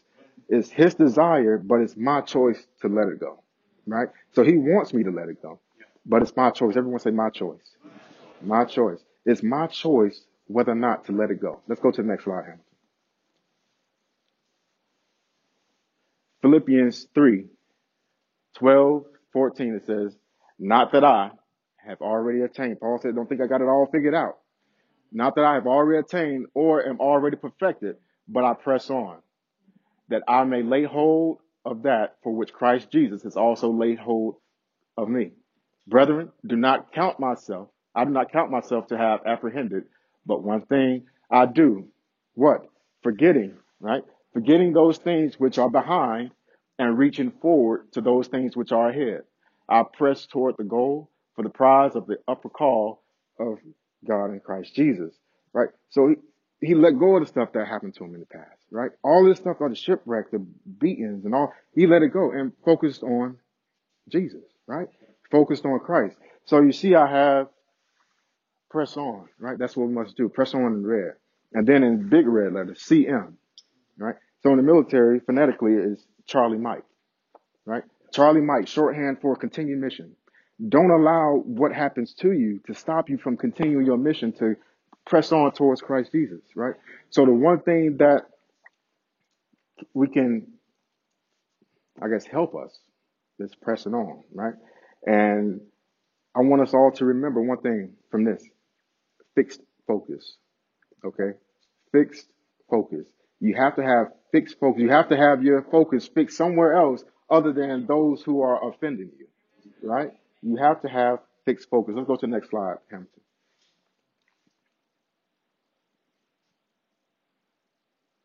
[0.50, 3.44] It's his desire, but it's my choice to let it go.
[3.86, 4.10] Right?
[4.34, 5.60] So he wants me to let it go,
[6.06, 6.76] but it's my choice.
[6.76, 7.76] Everyone say my choice.
[8.42, 9.00] My choice.
[9.26, 11.62] It's my choice whether or not to let it go.
[11.68, 12.66] Let's go to the next slide, Hamilton.
[16.42, 17.46] Philippians 3,
[18.56, 20.16] 12, 14, it says,
[20.58, 21.32] Not that I
[21.86, 22.80] have already attained.
[22.80, 24.38] Paul said, Don't think I got it all figured out.
[25.12, 29.18] Not that I have already attained or am already perfected, but I press on,
[30.10, 34.36] that I may lay hold of that for which Christ Jesus has also laid hold
[34.98, 35.32] of me.
[35.88, 39.84] Brethren, do not count myself, I do not count myself to have apprehended,
[40.26, 41.88] but one thing I do.
[42.36, 42.68] What?
[43.04, 44.04] Forgetting, right?
[44.34, 46.32] Forgetting those things which are behind
[46.80, 49.24] and reaching forward to those things which are ahead.
[49.68, 51.11] I press toward the goal
[51.42, 53.02] for the prize of the upper call
[53.40, 53.58] of
[54.08, 55.12] God in Christ Jesus,
[55.54, 55.70] right?
[55.90, 58.62] So he, he let go of the stuff that happened to him in the past,
[58.70, 58.92] right?
[59.04, 62.52] All this stuff, all the shipwreck, the beatings and all, he let it go and
[62.64, 63.38] focused on
[64.08, 64.88] Jesus, right?
[65.32, 66.16] Focused on Christ.
[66.46, 67.48] So you see, I have
[68.70, 69.58] press on, right?
[69.58, 70.30] That's what we must do.
[70.30, 71.14] Press on in red.
[71.54, 73.34] And then in big red letters, CM,
[73.98, 74.16] right?
[74.44, 76.86] So in the military, phonetically is Charlie Mike,
[77.66, 77.84] right?
[78.14, 80.16] Charlie Mike, shorthand for continued mission.
[80.68, 84.56] Don't allow what happens to you to stop you from continuing your mission to
[85.06, 86.76] press on towards Christ Jesus, right?
[87.10, 88.26] So the one thing that
[89.94, 90.48] we can,
[92.02, 92.78] I guess, help us
[93.40, 94.54] is pressing on, right?
[95.06, 95.62] And
[96.36, 98.44] I want us all to remember one thing from this
[99.34, 100.36] fixed focus,
[101.04, 101.38] okay?
[101.92, 102.28] Fixed
[102.70, 103.08] focus.
[103.40, 104.82] You have to have fixed focus.
[104.82, 109.10] You have to have your focus fixed somewhere else other than those who are offending
[109.18, 109.28] you,
[109.90, 110.12] right?
[110.42, 111.96] You have to have fixed focus.
[111.96, 113.22] Let's go to the next slide, Hampton.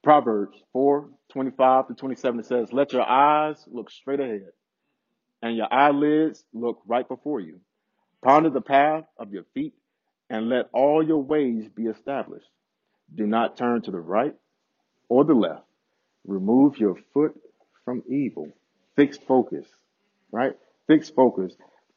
[0.03, 4.53] Proverbs 4, 25 to 27 it says, Let your eyes look straight ahead
[5.43, 7.61] and your eyelids look right before you.
[8.23, 9.75] Ponder the path of your feet
[10.31, 12.49] and let all your ways be established.
[13.15, 14.35] Do not turn to the right
[15.09, 15.65] or the left.
[16.27, 17.35] Remove your foot
[17.85, 18.53] from evil.
[18.97, 19.67] Fixed focus,
[20.33, 20.55] right?
[20.87, 21.53] Fixed focus.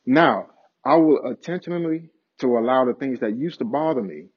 [0.09, 0.47] Now,
[0.83, 4.29] I will intentionally to allow the things that used to bother me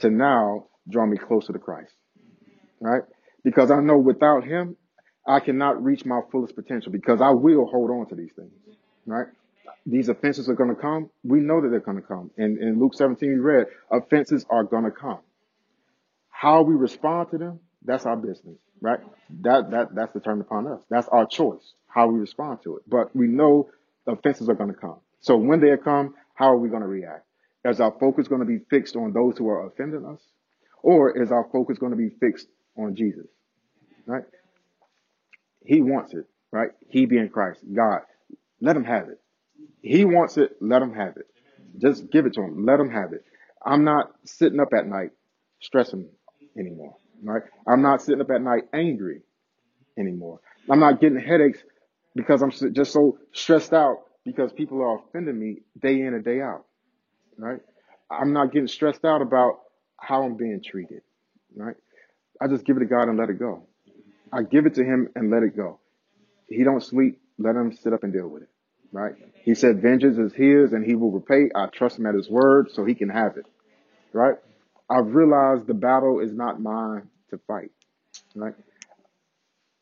[0.00, 1.94] to now draw me closer to Christ,
[2.78, 3.00] right?
[3.42, 4.76] Because I know without Him,
[5.26, 8.52] I cannot reach my fullest potential because I will hold on to these things,
[9.06, 9.28] right?
[9.86, 11.08] These offenses are going to come.
[11.24, 12.30] We know that they're going to come.
[12.36, 15.20] And in Luke 17, we read, offenses are going to come.
[16.28, 19.00] How we respond to them, that's our business, right?
[19.40, 20.80] That, that, that's determined upon us.
[20.90, 22.82] That's our choice, how we respond to it.
[22.86, 23.70] But we know
[24.06, 24.98] offenses are going to come.
[25.20, 27.26] So when they come, how are we going to react?
[27.64, 30.20] Is our focus going to be fixed on those who are offending us?
[30.82, 33.26] Or is our focus going to be fixed on Jesus?
[34.04, 34.24] Right?
[35.64, 36.70] He wants it, right?
[36.88, 38.00] He being Christ, God.
[38.60, 39.20] Let him have it.
[39.80, 41.26] He wants it, let him have it.
[41.78, 42.66] Just give it to him.
[42.66, 43.24] Let him have it.
[43.64, 45.10] I'm not sitting up at night
[45.60, 46.08] stressing
[46.58, 47.42] anymore, right?
[47.66, 49.22] I'm not sitting up at night angry
[49.96, 50.40] anymore.
[50.68, 51.60] I'm not getting headaches
[52.14, 56.40] because I'm just so stressed out because people are offending me day in and day
[56.40, 56.64] out,
[57.38, 57.60] right?
[58.10, 59.60] I'm not getting stressed out about
[59.98, 61.02] how I'm being treated,
[61.56, 61.76] right?
[62.40, 63.66] I just give it to God and let it go.
[64.32, 65.78] I give it to him and let it go.
[66.48, 67.20] He don't sleep.
[67.38, 68.48] Let him sit up and deal with it,
[68.92, 69.14] right?
[69.42, 71.50] He said, vengeance is his and he will repay.
[71.54, 73.46] I trust him at his word so he can have it,
[74.12, 74.36] right?
[74.90, 77.70] I've realized the battle is not mine to fight,
[78.34, 78.54] right?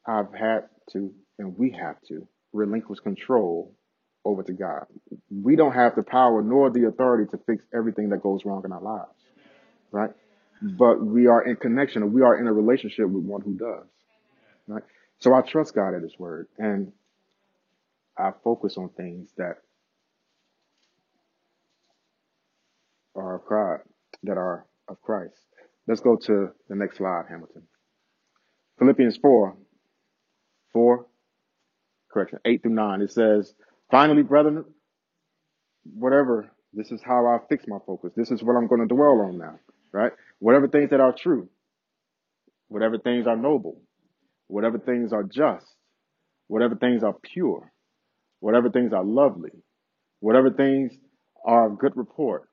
[0.07, 3.75] I've had to, and we have to relinquish control
[4.25, 4.85] over to God.
[5.31, 8.73] We don't have the power nor the authority to fix everything that goes wrong in
[8.73, 9.19] our lives,
[9.91, 10.11] right?
[10.61, 13.87] But we are in connection, we are in a relationship with one who does,
[14.69, 14.83] right?
[15.19, 16.93] So I trust God at His word, and
[18.19, 19.57] I focus on things that
[23.17, 23.85] are of Christ,
[24.25, 25.41] that are of Christ.
[25.89, 27.63] Let's go to the next slide, Hamilton.
[28.79, 29.57] Philippians 4,
[30.75, 31.07] 4,
[32.13, 33.03] correction, 8 through 9.
[33.03, 33.55] It says,
[33.91, 34.65] Finally, brethren,
[35.95, 38.13] whatever, this is how I fix my focus.
[38.17, 39.59] This is what I'm going to dwell on now,
[39.93, 40.13] right?
[40.39, 41.49] Whatever things that are true,
[42.69, 43.81] whatever things are noble,
[44.47, 45.67] whatever things are just,
[46.47, 47.73] whatever things are pure,
[48.41, 49.51] whatever things are lovely,
[50.21, 50.93] whatever things
[51.45, 52.49] are of good report,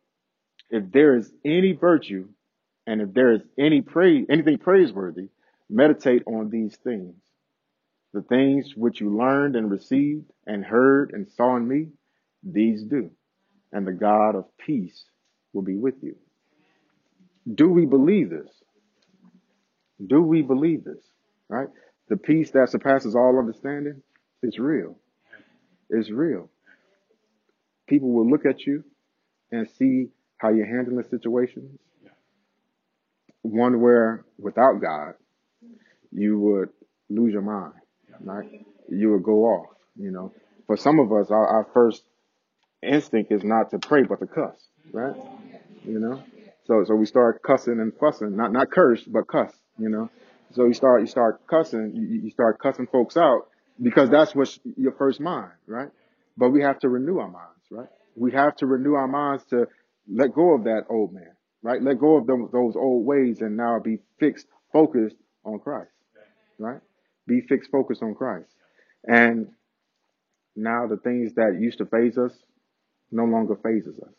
[0.69, 2.27] if there is any virtue
[2.85, 5.29] and if there is any praise, anything praiseworthy,
[5.69, 7.15] meditate on these things.
[8.17, 11.89] The things which you learned and received and heard and saw in me,
[12.41, 13.11] these do.
[13.71, 15.05] And the God of peace
[15.53, 16.15] will be with you.
[17.53, 18.49] Do we believe this?
[20.03, 20.97] Do we believe this?
[21.47, 21.67] Right?
[22.09, 24.01] The peace that surpasses all understanding
[24.41, 24.97] is real.
[25.91, 26.49] It's real.
[27.85, 28.83] People will look at you
[29.51, 30.07] and see
[30.39, 31.79] how you're handling situations.
[33.43, 35.13] One where without God,
[36.11, 36.69] you would
[37.11, 37.73] lose your mind,
[38.21, 38.65] right?
[38.89, 40.31] You would go off, you know.
[40.65, 42.03] For some of us, our, our first
[42.81, 44.55] instinct is not to pray, but to cuss,
[44.91, 45.15] right?
[45.85, 46.23] You know.
[46.65, 50.09] So, so we start cussing and fussing, not, not curse, but cuss, you know.
[50.53, 53.47] So you start, you start cussing, you, you start cussing folks out
[53.81, 55.89] because that's what's your first mind, right?
[56.37, 57.87] But we have to renew our minds, right?
[58.15, 59.67] We have to renew our minds to
[60.09, 61.81] let go of that old man, right?
[61.81, 65.91] Let go of them, those old ways and now be fixed, focused on Christ,
[66.59, 66.79] right?
[67.27, 68.49] Be fixed, focused on Christ.
[69.05, 69.47] And
[70.55, 72.33] now the things that used to faze us
[73.11, 74.13] no longer fazes us.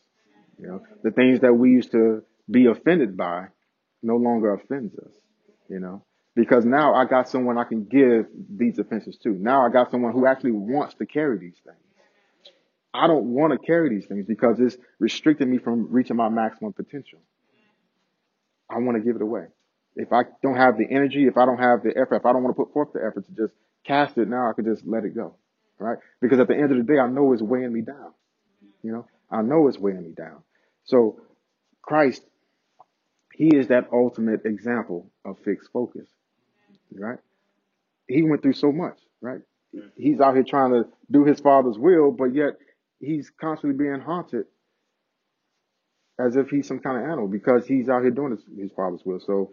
[0.59, 3.47] You know, the things that we used to be offended by
[4.03, 5.13] no longer offends us,
[5.69, 9.31] you know, because now I got someone I can give these offenses to.
[9.31, 11.77] Now I got someone who actually wants to carry these things.
[12.95, 16.73] I don't want to carry these things because it's restricting me from reaching my maximum
[16.73, 17.21] potential.
[18.71, 19.47] I want to give it away.
[19.99, 22.45] If I don't have the energy, if I don't have the effort, if I don't
[22.45, 25.05] want to put forth the effort to just cast it now, I can just let
[25.05, 25.37] it go.
[25.79, 25.99] Right?
[26.23, 28.13] Because at the end of the day, I know it's weighing me down.
[28.83, 30.43] You know, I know it's weighing me down.
[30.85, 31.21] So
[31.83, 32.23] Christ,
[33.35, 36.09] He is that ultimate example of fixed focus.
[36.93, 37.19] Right?
[38.09, 39.41] He went through so much, right?
[39.97, 42.55] He's out here trying to do his father's will, but yet
[43.01, 44.47] he's constantly being haunted
[46.19, 49.03] as if he's some kind of animal because he's out here doing his, his father's
[49.05, 49.21] will.
[49.21, 49.51] So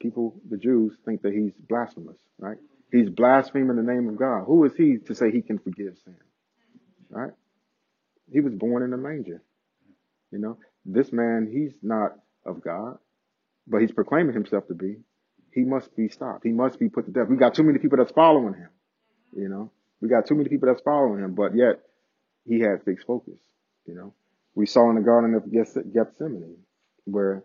[0.00, 2.56] people, the Jews, think that he's blasphemous, right?
[2.90, 4.44] He's blaspheming the name of God.
[4.46, 6.16] Who is he to say he can forgive sin?
[7.08, 7.32] Right?
[8.32, 9.42] He was born in a manger.
[10.32, 12.12] You know, this man, he's not
[12.44, 12.98] of God,
[13.66, 14.96] but he's proclaiming himself to be.
[15.52, 16.44] He must be stopped.
[16.44, 17.26] He must be put to death.
[17.28, 18.70] We got too many people that's following him.
[19.36, 21.80] You know, we got too many people that's following him, but yet
[22.44, 23.38] he had fixed focus.
[23.86, 24.14] You know,
[24.54, 26.56] we saw in the Garden of Gethsemane
[27.04, 27.44] where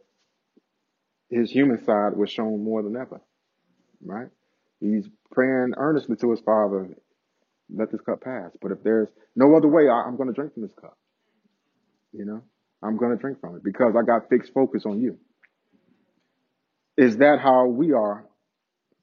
[1.36, 3.22] his human side was shown more than ever.
[4.04, 4.30] Right?
[4.80, 6.90] He's praying earnestly to his father,
[7.74, 8.52] let this cup pass.
[8.62, 10.98] But if there's no other way, I, am going to drink from this cup.
[12.14, 12.42] You know,
[12.82, 15.18] I'm going to drink from it because I got fixed focus on you.
[16.98, 18.26] Is that how we are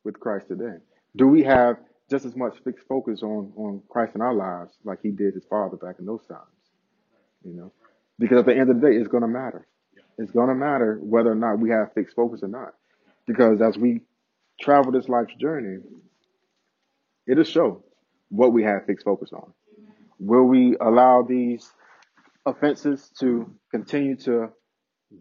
[0.03, 0.79] with Christ today?
[1.15, 1.77] Do we have
[2.11, 5.45] just as much fixed focus on, on Christ in our lives like he did his
[5.45, 6.41] father back in those times?
[7.45, 7.73] You know,
[8.19, 9.67] because at the end of the day, it's going to matter.
[10.23, 12.75] It's going to matter whether or not we have fixed focus or not.
[13.27, 14.03] Because as we
[14.61, 15.79] travel this life's journey,
[17.27, 17.85] it'll show
[18.29, 19.53] what we have fixed focus on.
[20.21, 21.69] Will we allow these
[22.47, 24.51] offenses to continue to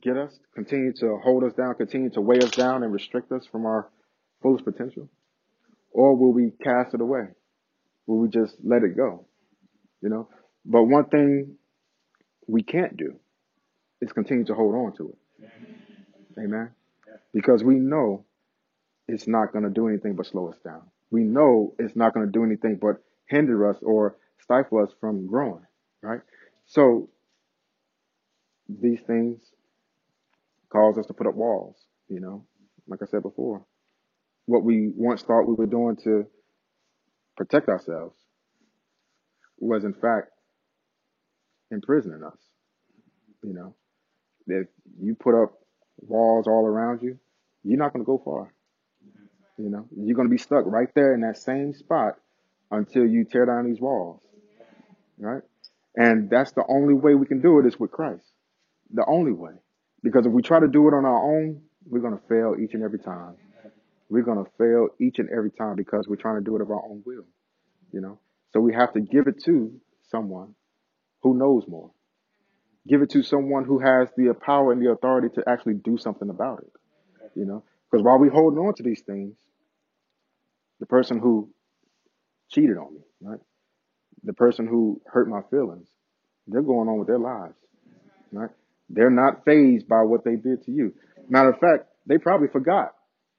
[0.01, 3.45] get us, continue to hold us down, continue to weigh us down and restrict us
[3.45, 3.89] from our
[4.41, 5.09] fullest potential?
[5.91, 7.25] Or will we cast it away?
[8.05, 9.25] Will we just let it go?
[10.01, 10.29] You know?
[10.63, 11.55] But one thing
[12.47, 13.19] we can't do
[14.01, 15.49] is continue to hold on to it.
[16.39, 16.71] Amen.
[17.33, 18.25] Because we know
[19.07, 20.81] it's not going to do anything but slow us down.
[21.11, 25.27] We know it's not going to do anything but hinder us or stifle us from
[25.27, 25.65] growing,
[26.01, 26.21] right?
[26.65, 27.09] So
[28.69, 29.41] these things
[30.71, 31.75] cause us to put up walls,
[32.07, 32.45] you know,
[32.87, 33.65] like I said before.
[34.45, 36.25] What we once thought we were doing to
[37.37, 38.15] protect ourselves
[39.59, 40.31] was in fact
[41.69, 42.37] imprisoning us,
[43.43, 43.75] you know.
[44.47, 44.67] If
[44.99, 45.53] you put up
[45.97, 47.17] walls all around you,
[47.63, 48.53] you're not going to go far.
[49.57, 52.15] You know, you're going to be stuck right there in that same spot
[52.71, 54.21] until you tear down these walls,
[55.19, 55.43] right?
[55.95, 58.25] And that's the only way we can do it is with Christ.
[58.93, 59.51] The only way.
[60.01, 62.73] Because if we try to do it on our own, we're going to fail each
[62.73, 63.35] and every time.
[64.09, 66.71] We're going to fail each and every time because we're trying to do it of
[66.71, 67.25] our own will,
[67.93, 68.19] you know?
[68.53, 69.71] So we have to give it to
[70.09, 70.55] someone
[71.21, 71.91] who knows more.
[72.87, 76.29] Give it to someone who has the power and the authority to actually do something
[76.29, 76.71] about it,
[77.35, 77.63] you know?
[77.89, 79.35] Because while we're holding on to these things,
[80.79, 81.49] the person who
[82.49, 83.39] cheated on me, right?
[84.23, 85.87] The person who hurt my feelings,
[86.47, 87.55] they're going on with their lives,
[88.31, 88.49] right?
[88.89, 90.93] They're not fazed by what they did to you.
[91.29, 92.93] Matter of fact, they probably forgot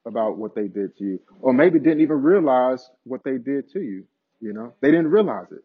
[0.06, 3.80] about what they did to you, or maybe didn't even realize what they did to
[3.80, 4.04] you.
[4.40, 5.64] You know, they didn't realize it,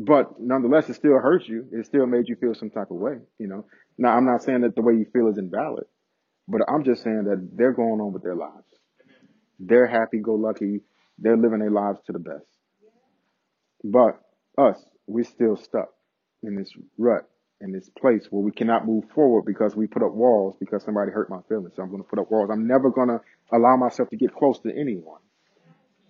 [0.00, 1.66] but nonetheless, it still hurts you.
[1.72, 3.16] It still made you feel some type of way.
[3.40, 3.64] You know,
[3.98, 5.86] now I'm not saying that the way you feel is invalid,
[6.46, 8.68] but I'm just saying that they're going on with their lives.
[9.58, 10.82] They're happy go lucky.
[11.18, 12.46] They're living their lives to the best.
[13.82, 14.20] But
[14.56, 15.88] us, we're still stuck
[16.44, 17.28] in this rut,
[17.60, 21.10] in this place where we cannot move forward because we put up walls because somebody
[21.10, 21.72] hurt my feelings.
[21.74, 22.50] So I'm going to put up walls.
[22.52, 23.20] I'm never going to
[23.52, 25.18] allow myself to get close to anyone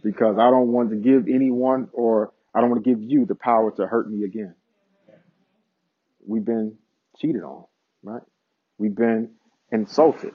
[0.05, 3.37] because I don't want to give anyone or I don't want to give you the
[3.37, 4.53] power to hurt me again.
[6.27, 6.77] We've been
[7.17, 7.67] cheated on,
[8.03, 8.23] right?
[8.79, 9.37] We've been
[9.71, 10.35] insulted.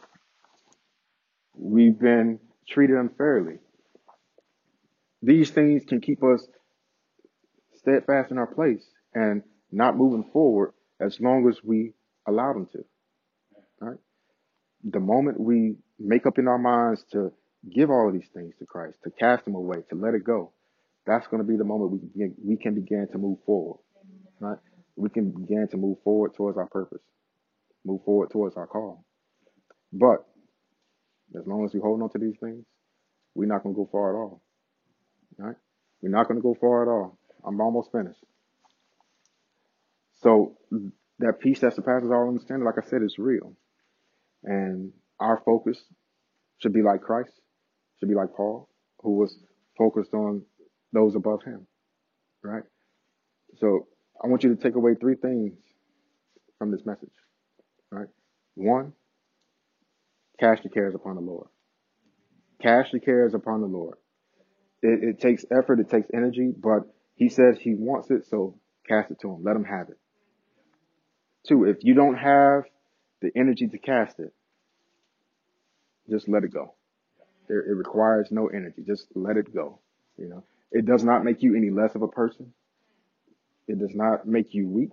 [1.53, 3.55] We've been treated unfairly.
[5.21, 6.47] These things can keep us
[7.79, 10.71] steadfast in our place and not moving forward
[11.01, 11.91] as long as we
[12.25, 12.85] allow them to.
[13.81, 13.99] Right?
[14.85, 17.33] The moment we make up in our minds to
[17.69, 20.53] give all of these things to Christ, to cast them away, to let it go,
[21.05, 23.79] that's going to be the moment we can, we can begin to move forward.
[24.39, 24.57] Right?
[24.95, 27.01] We can begin to move forward towards our purpose,
[27.85, 29.03] move forward towards our call.
[29.91, 30.25] But
[31.37, 32.65] as long as we hold on to these things,
[33.35, 34.41] we're not going to go far at all.
[35.37, 35.55] Right?
[36.01, 37.17] We're not going to go far at all.
[37.45, 38.23] I'm almost finished.
[40.21, 40.57] So
[41.19, 43.53] that peace that surpasses all understanding, like I said, is real.
[44.43, 45.83] And our focus
[46.57, 47.31] should be like Christ,
[47.99, 49.37] should be like Paul, who was
[49.77, 50.43] focused on
[50.93, 51.67] those above him.
[52.41, 52.63] Right?
[53.57, 53.87] So
[54.23, 55.53] I want you to take away three things
[56.57, 57.11] from this message.
[57.91, 58.07] Right?
[58.55, 58.93] One,
[60.39, 61.47] cast your cares upon the Lord.
[62.61, 63.97] Cast your cares upon the Lord.
[64.81, 66.83] It, it takes effort, it takes energy, but
[67.15, 69.43] he says he wants it, so cast it to him.
[69.43, 69.97] Let him have it.
[71.47, 72.63] Two, if you don't have
[73.21, 74.33] the energy to cast it,
[76.09, 76.73] just let it go.
[77.49, 78.83] It, it requires no energy.
[78.85, 79.79] Just let it go.
[80.17, 80.43] You know,
[80.73, 82.53] it does not make you any less of a person.
[83.67, 84.91] It does not make you weak.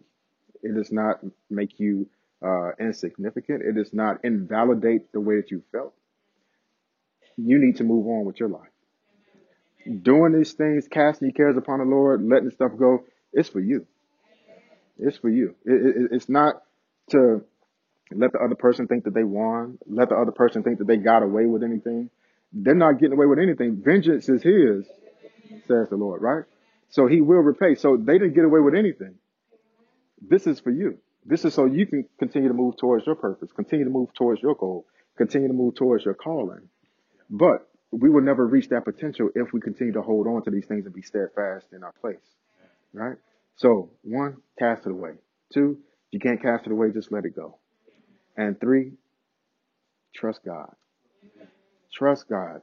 [0.62, 2.08] It does not make you
[2.44, 3.62] uh, insignificant.
[3.62, 5.94] It does not invalidate the way that you felt.
[7.36, 8.70] You need to move on with your life
[10.02, 13.86] doing these things, casting your cares upon the Lord, letting stuff go, it's for you.
[14.98, 15.54] It's for you.
[15.64, 16.62] It, it, it's not
[17.10, 17.42] to
[18.12, 20.96] let the other person think that they won, let the other person think that they
[20.96, 22.10] got away with anything.
[22.52, 23.80] They're not getting away with anything.
[23.84, 24.86] Vengeance is his,
[25.66, 26.44] says the Lord, right?
[26.90, 27.74] So he will repay.
[27.76, 29.14] So they didn't get away with anything.
[30.20, 30.98] This is for you.
[31.24, 34.42] This is so you can continue to move towards your purpose, continue to move towards
[34.42, 34.86] your goal,
[35.16, 36.68] continue to move towards your calling.
[37.28, 40.66] But we will never reach that potential if we continue to hold on to these
[40.66, 42.18] things and be steadfast in our place.
[42.92, 43.16] Right?
[43.56, 45.12] So, one, cast it away.
[45.52, 47.58] Two, if you can't cast it away, just let it go.
[48.36, 48.92] And three,
[50.14, 50.72] trust God.
[51.92, 52.62] Trust God.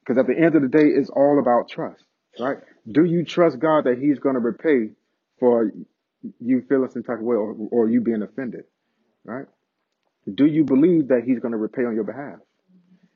[0.00, 2.02] Because at the end of the day, it's all about trust.
[2.38, 2.58] Right?
[2.90, 4.92] Do you trust God that He's going to repay
[5.38, 5.72] for
[6.40, 8.64] you feeling some type of way or, or you being offended?
[9.24, 9.46] Right?
[10.32, 12.38] Do you believe that He's going to repay on your behalf?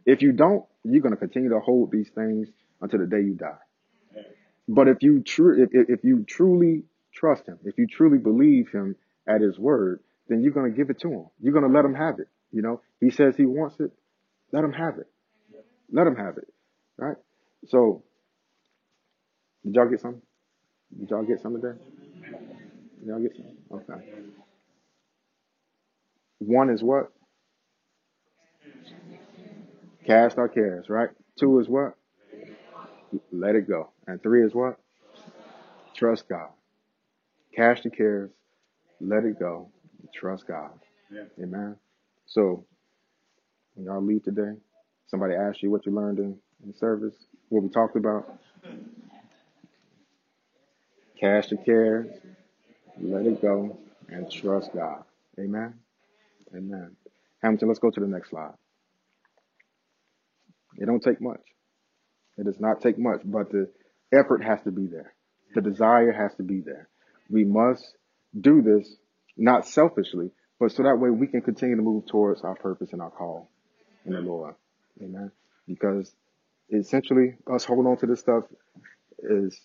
[0.04, 2.48] If you don't, you're going to continue to hold these things
[2.80, 3.58] until the day you die.
[4.68, 8.96] But if you true, if, if you truly trust him, if you truly believe him
[9.28, 11.26] at his word, then you're going to give it to him.
[11.40, 12.28] You're going to let him have it.
[12.52, 13.92] You know, he says he wants it.
[14.52, 15.08] Let him have it.
[15.90, 16.52] Let him have it.
[16.96, 17.16] Right?
[17.68, 18.02] So,
[19.66, 20.22] did y'all get some?
[20.98, 21.78] Did y'all get some today?
[23.00, 23.46] Did y'all get some?
[23.72, 24.08] Okay.
[26.38, 27.12] One is what?
[30.06, 31.10] Cast our cares, right?
[31.38, 31.94] Two is what?
[33.32, 33.90] Let it go.
[34.06, 34.78] And three is what?
[35.96, 36.50] Trust God.
[37.56, 38.30] Cast your cares,
[39.00, 39.70] let it go,
[40.14, 40.70] trust God.
[41.10, 41.22] Yeah.
[41.42, 41.76] Amen.
[42.26, 42.66] So,
[43.74, 44.54] when y'all leave today,
[45.08, 47.14] somebody asks you what you learned in, in service,
[47.48, 48.38] what we talked about.
[51.20, 52.08] Cast your cares,
[53.00, 55.04] let it go, and trust God.
[55.38, 55.74] Amen.
[56.54, 56.96] Amen.
[57.42, 58.54] Hamilton, let's go to the next slide.
[60.76, 61.40] It don't take much.
[62.36, 63.70] It does not take much, but the
[64.12, 65.14] effort has to be there.
[65.54, 66.88] The desire has to be there.
[67.30, 67.96] We must
[68.38, 68.94] do this
[69.36, 73.00] not selfishly, but so that way we can continue to move towards our purpose and
[73.00, 73.50] our call
[74.04, 74.54] in the Lord.
[75.02, 75.30] Amen.
[75.66, 76.14] Because
[76.70, 78.44] essentially us holding on to this stuff
[79.18, 79.58] is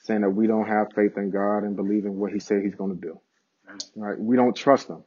[0.00, 2.98] saying that we don't have faith in God and believing what he said he's going
[2.98, 3.20] to do.
[3.94, 4.18] Right?
[4.18, 5.04] We don't trust him.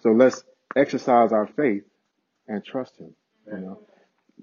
[0.00, 0.44] So let's
[0.76, 1.84] exercise our faith
[2.46, 3.14] and trust him.
[3.46, 3.80] You know,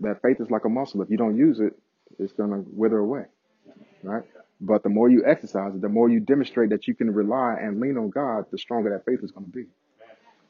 [0.02, 1.02] that faith is like a muscle.
[1.02, 1.74] If you don't use it,
[2.20, 3.26] it's going to wither away.
[4.04, 4.24] Right?
[4.60, 7.80] But the more you exercise it, the more you demonstrate that you can rely and
[7.80, 9.66] lean on God, the stronger that faith is going to be.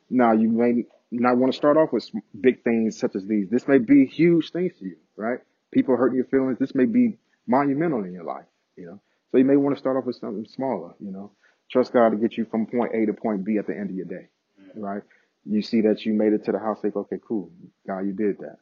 [0.09, 3.49] Now, you may not want to start off with big things such as these.
[3.49, 5.39] This may be huge things to you, right?
[5.71, 6.57] People hurting your feelings.
[6.59, 8.45] This may be monumental in your life,
[8.75, 8.99] you know.
[9.31, 11.31] So you may want to start off with something smaller, you know.
[11.71, 13.95] Trust God to get you from point A to point B at the end of
[13.95, 14.27] your day,
[14.75, 15.03] right?
[15.45, 17.49] You see that you made it to the house, like, okay, cool.
[17.87, 18.57] God, you did that.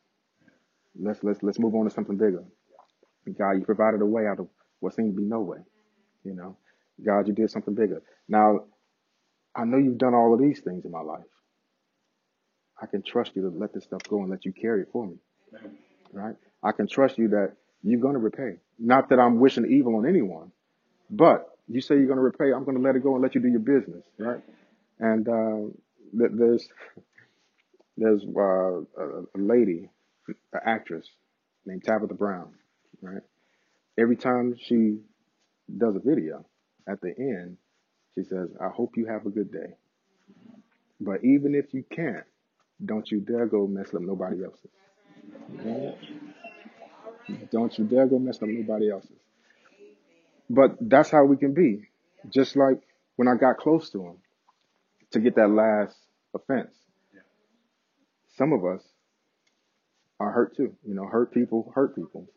[1.00, 2.44] Let's let's let's move on to something bigger.
[3.38, 4.48] God, you provided a way out of
[4.80, 5.60] what seemed to be no way.
[6.24, 6.58] You know,
[7.04, 8.02] God, you did something bigger.
[8.28, 8.66] Now,
[9.56, 11.22] I know you've done all of these things in my life.
[12.82, 15.06] I can trust you to let this stuff go and let you carry it for
[15.06, 15.16] me.
[16.14, 16.36] Right?
[16.64, 18.58] I can trust you that you're going to repay.
[18.78, 20.52] Not that I'm wishing evil on anyone,
[21.10, 22.52] but you say you're going to repay.
[22.54, 24.04] I'm going to let it go and let you do your business.
[24.18, 24.42] Right?
[25.00, 25.72] And uh,
[26.14, 26.68] there's
[27.98, 29.90] there's uh, a lady,
[30.28, 31.08] an actress
[31.66, 32.54] named Tabitha Brown.
[33.02, 33.22] Right?
[33.98, 35.00] Every time she
[35.78, 36.46] does a video,
[36.88, 37.58] at the end,
[38.16, 39.76] she says, "I hope you have a good day."
[41.00, 42.26] But even if you can't,
[42.84, 44.72] don't you dare go mess up nobody else's.
[47.52, 49.12] Don't you dare go mess up nobody else's.
[50.50, 51.90] But that's how we can be.
[52.34, 52.82] Just like
[53.16, 54.18] when I got close to him
[55.12, 55.96] to get that last
[56.34, 56.74] offense.
[58.38, 58.82] Some of us
[60.20, 60.76] are hurt too.
[60.86, 62.28] You know, hurt people hurt people.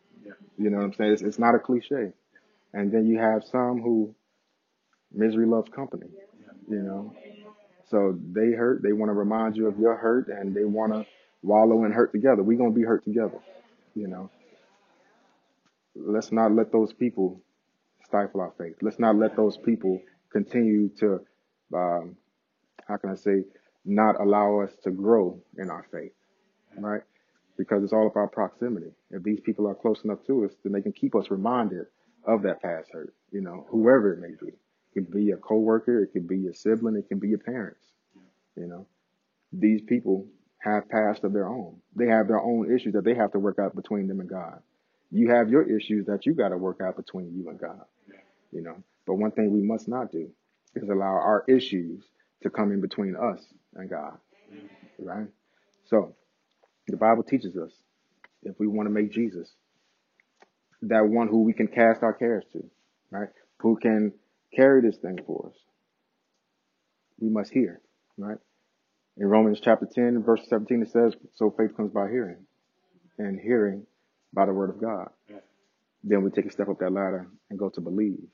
[0.58, 1.12] You know what I'm saying?
[1.12, 2.12] It's, it's not a cliche.
[2.72, 4.14] And then you have some who
[5.12, 6.06] misery loves company.
[6.68, 7.14] You know,
[7.90, 8.82] so they hurt.
[8.82, 11.06] They want to remind you of your hurt, and they want to
[11.42, 12.42] wallow in hurt together.
[12.42, 13.38] We're gonna be hurt together.
[13.94, 14.30] You know.
[15.94, 17.42] Let's not let those people
[18.12, 18.76] stifle our faith.
[18.82, 19.98] Let's not let those people
[20.30, 21.20] continue to,
[21.74, 22.16] um,
[22.86, 23.44] how can I say,
[23.86, 26.12] not allow us to grow in our faith,
[26.78, 27.00] right?
[27.56, 28.92] Because it's all about proximity.
[29.10, 31.86] If these people are close enough to us, then they can keep us reminded
[32.26, 33.14] of that past hurt.
[33.30, 34.52] You know, whoever it may be.
[34.52, 37.86] It could be a coworker, it could be your sibling, it can be your parents.
[38.56, 38.86] You know,
[39.52, 40.26] these people
[40.58, 41.76] have past of their own.
[41.96, 44.60] They have their own issues that they have to work out between them and God.
[45.10, 47.84] You have your issues that you got to work out between you and God.
[48.52, 48.76] You know,
[49.06, 50.30] but one thing we must not do
[50.74, 52.04] is allow our issues
[52.42, 53.44] to come in between us
[53.74, 54.18] and God.
[54.98, 55.28] Right?
[55.86, 56.14] So,
[56.86, 57.72] the Bible teaches us
[58.42, 59.50] if we want to make Jesus
[60.82, 62.64] that one who we can cast our cares to,
[63.10, 63.28] right?
[63.60, 64.12] Who can
[64.54, 65.56] carry this thing for us.
[67.18, 67.80] We must hear,
[68.18, 68.38] right?
[69.16, 72.44] In Romans chapter 10, verse 17, it says, So faith comes by hearing,
[73.18, 73.86] and hearing
[74.32, 75.10] by the word of God.
[75.28, 75.36] Yeah.
[76.02, 78.26] Then we take a step up that ladder and go to believe,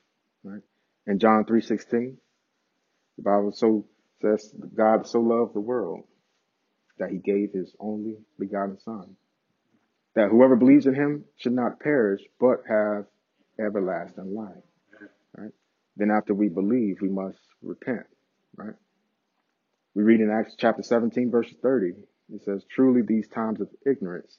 [0.43, 0.61] right?
[1.07, 2.15] In John 3.16,
[3.17, 3.85] the Bible so
[4.21, 6.03] says, God so loved the world
[6.97, 9.15] that he gave his only begotten son,
[10.15, 13.05] that whoever believes in him should not perish, but have
[13.59, 14.63] everlasting life,
[15.37, 15.51] right?
[15.95, 18.05] Then after we believe, we must repent,
[18.55, 18.75] right?
[19.95, 21.93] We read in Acts chapter 17, verse 30,
[22.33, 24.37] it says, Truly these times of ignorance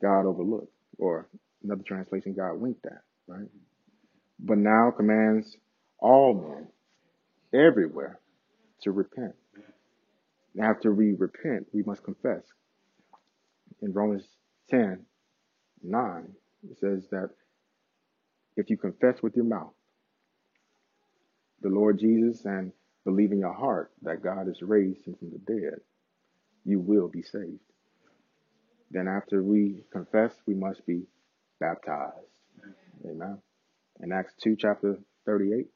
[0.00, 1.28] God overlooked, or
[1.62, 3.48] another translation, God winked at, right?
[4.38, 5.56] But now commands
[5.98, 6.68] all men
[7.52, 8.20] everywhere
[8.82, 9.34] to repent.
[10.62, 12.42] after we repent, we must confess.
[13.82, 14.24] In Romans
[14.70, 15.04] 10,
[15.82, 16.28] 9,
[16.70, 17.30] it says that
[18.56, 19.72] if you confess with your mouth
[21.60, 22.72] the Lord Jesus and
[23.04, 25.80] believe in your heart that God has raised him from the dead,
[26.64, 27.60] you will be saved.
[28.90, 31.02] Then after we confess, we must be
[31.58, 32.14] baptized.
[33.04, 33.38] Amen.
[34.04, 35.66] In Acts 2, chapter 38,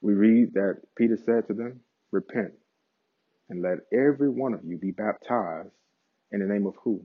[0.00, 1.80] we read that Peter said to them,
[2.10, 2.54] Repent
[3.50, 5.68] and let every one of you be baptized
[6.32, 7.04] in the name of who?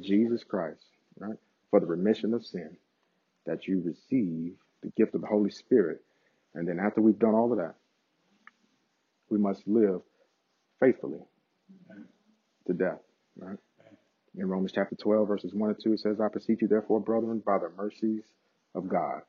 [0.00, 0.84] Jesus Christ,
[1.18, 1.38] right?
[1.70, 2.76] For the remission of sin,
[3.46, 4.52] that you receive
[4.82, 6.02] the gift of the Holy Spirit
[6.54, 7.76] and then after we've done all of that,
[9.30, 10.02] we must live
[10.78, 11.20] faithfully
[12.66, 13.00] to death,
[13.38, 13.58] right?
[14.36, 17.42] In Romans chapter 12, verses 1 and 2, it says, I beseech you, therefore, brethren,
[17.44, 18.24] by the mercies
[18.76, 19.22] of God,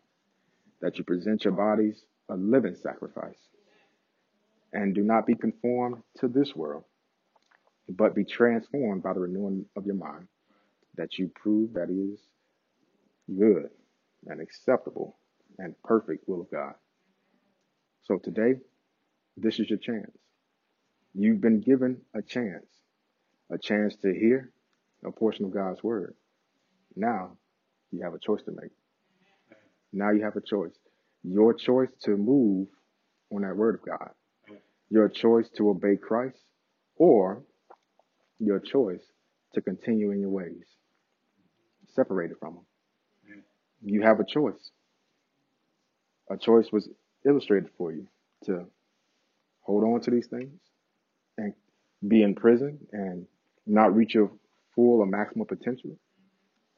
[0.81, 3.39] that you present your bodies a living sacrifice,
[4.73, 6.83] and do not be conformed to this world,
[7.89, 10.27] but be transformed by the renewing of your mind,
[10.97, 12.19] that you prove that is
[13.37, 13.69] good
[14.27, 15.17] and acceptable
[15.57, 16.73] and perfect will of God.
[18.03, 18.55] So today,
[19.37, 20.11] this is your chance.
[21.13, 22.67] You've been given a chance,
[23.49, 24.51] a chance to hear
[25.05, 26.15] a portion of God's word.
[26.95, 27.37] Now
[27.91, 28.71] you have a choice to make.
[29.97, 30.75] Now you have a choice.
[31.23, 32.67] Your choice to move
[33.31, 34.11] on that word of God.
[34.89, 36.37] Your choice to obey Christ
[36.95, 37.43] or
[38.39, 39.01] your choice
[39.55, 40.63] to continue in your ways,
[41.95, 43.43] separated from Him.
[43.81, 44.71] You have a choice.
[46.29, 46.87] A choice was
[47.25, 48.07] illustrated for you
[48.45, 48.65] to
[49.61, 50.59] hold on to these things
[51.37, 51.53] and
[52.07, 53.25] be in prison and
[53.65, 54.31] not reach your
[54.75, 55.97] full or maximum potential,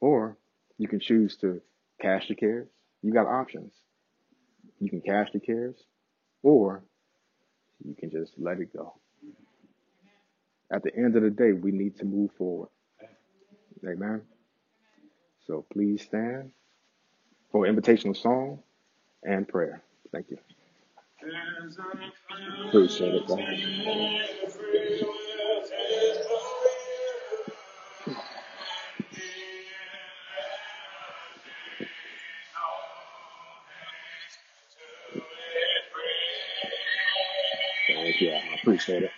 [0.00, 0.36] or
[0.78, 1.60] you can choose to
[2.00, 2.68] cash your cares.
[3.02, 3.72] You got options.
[4.80, 5.76] You can cash the cares,
[6.42, 6.82] or
[7.84, 8.94] you can just let it go.
[10.72, 12.68] At the end of the day, we need to move forward.
[13.86, 14.22] Amen.
[15.46, 16.52] So please stand
[17.50, 18.60] for invitational song
[19.22, 19.82] and prayer.
[20.12, 20.38] Thank you.
[22.68, 25.16] Appreciate it.
[38.70, 39.10] Appreciate it.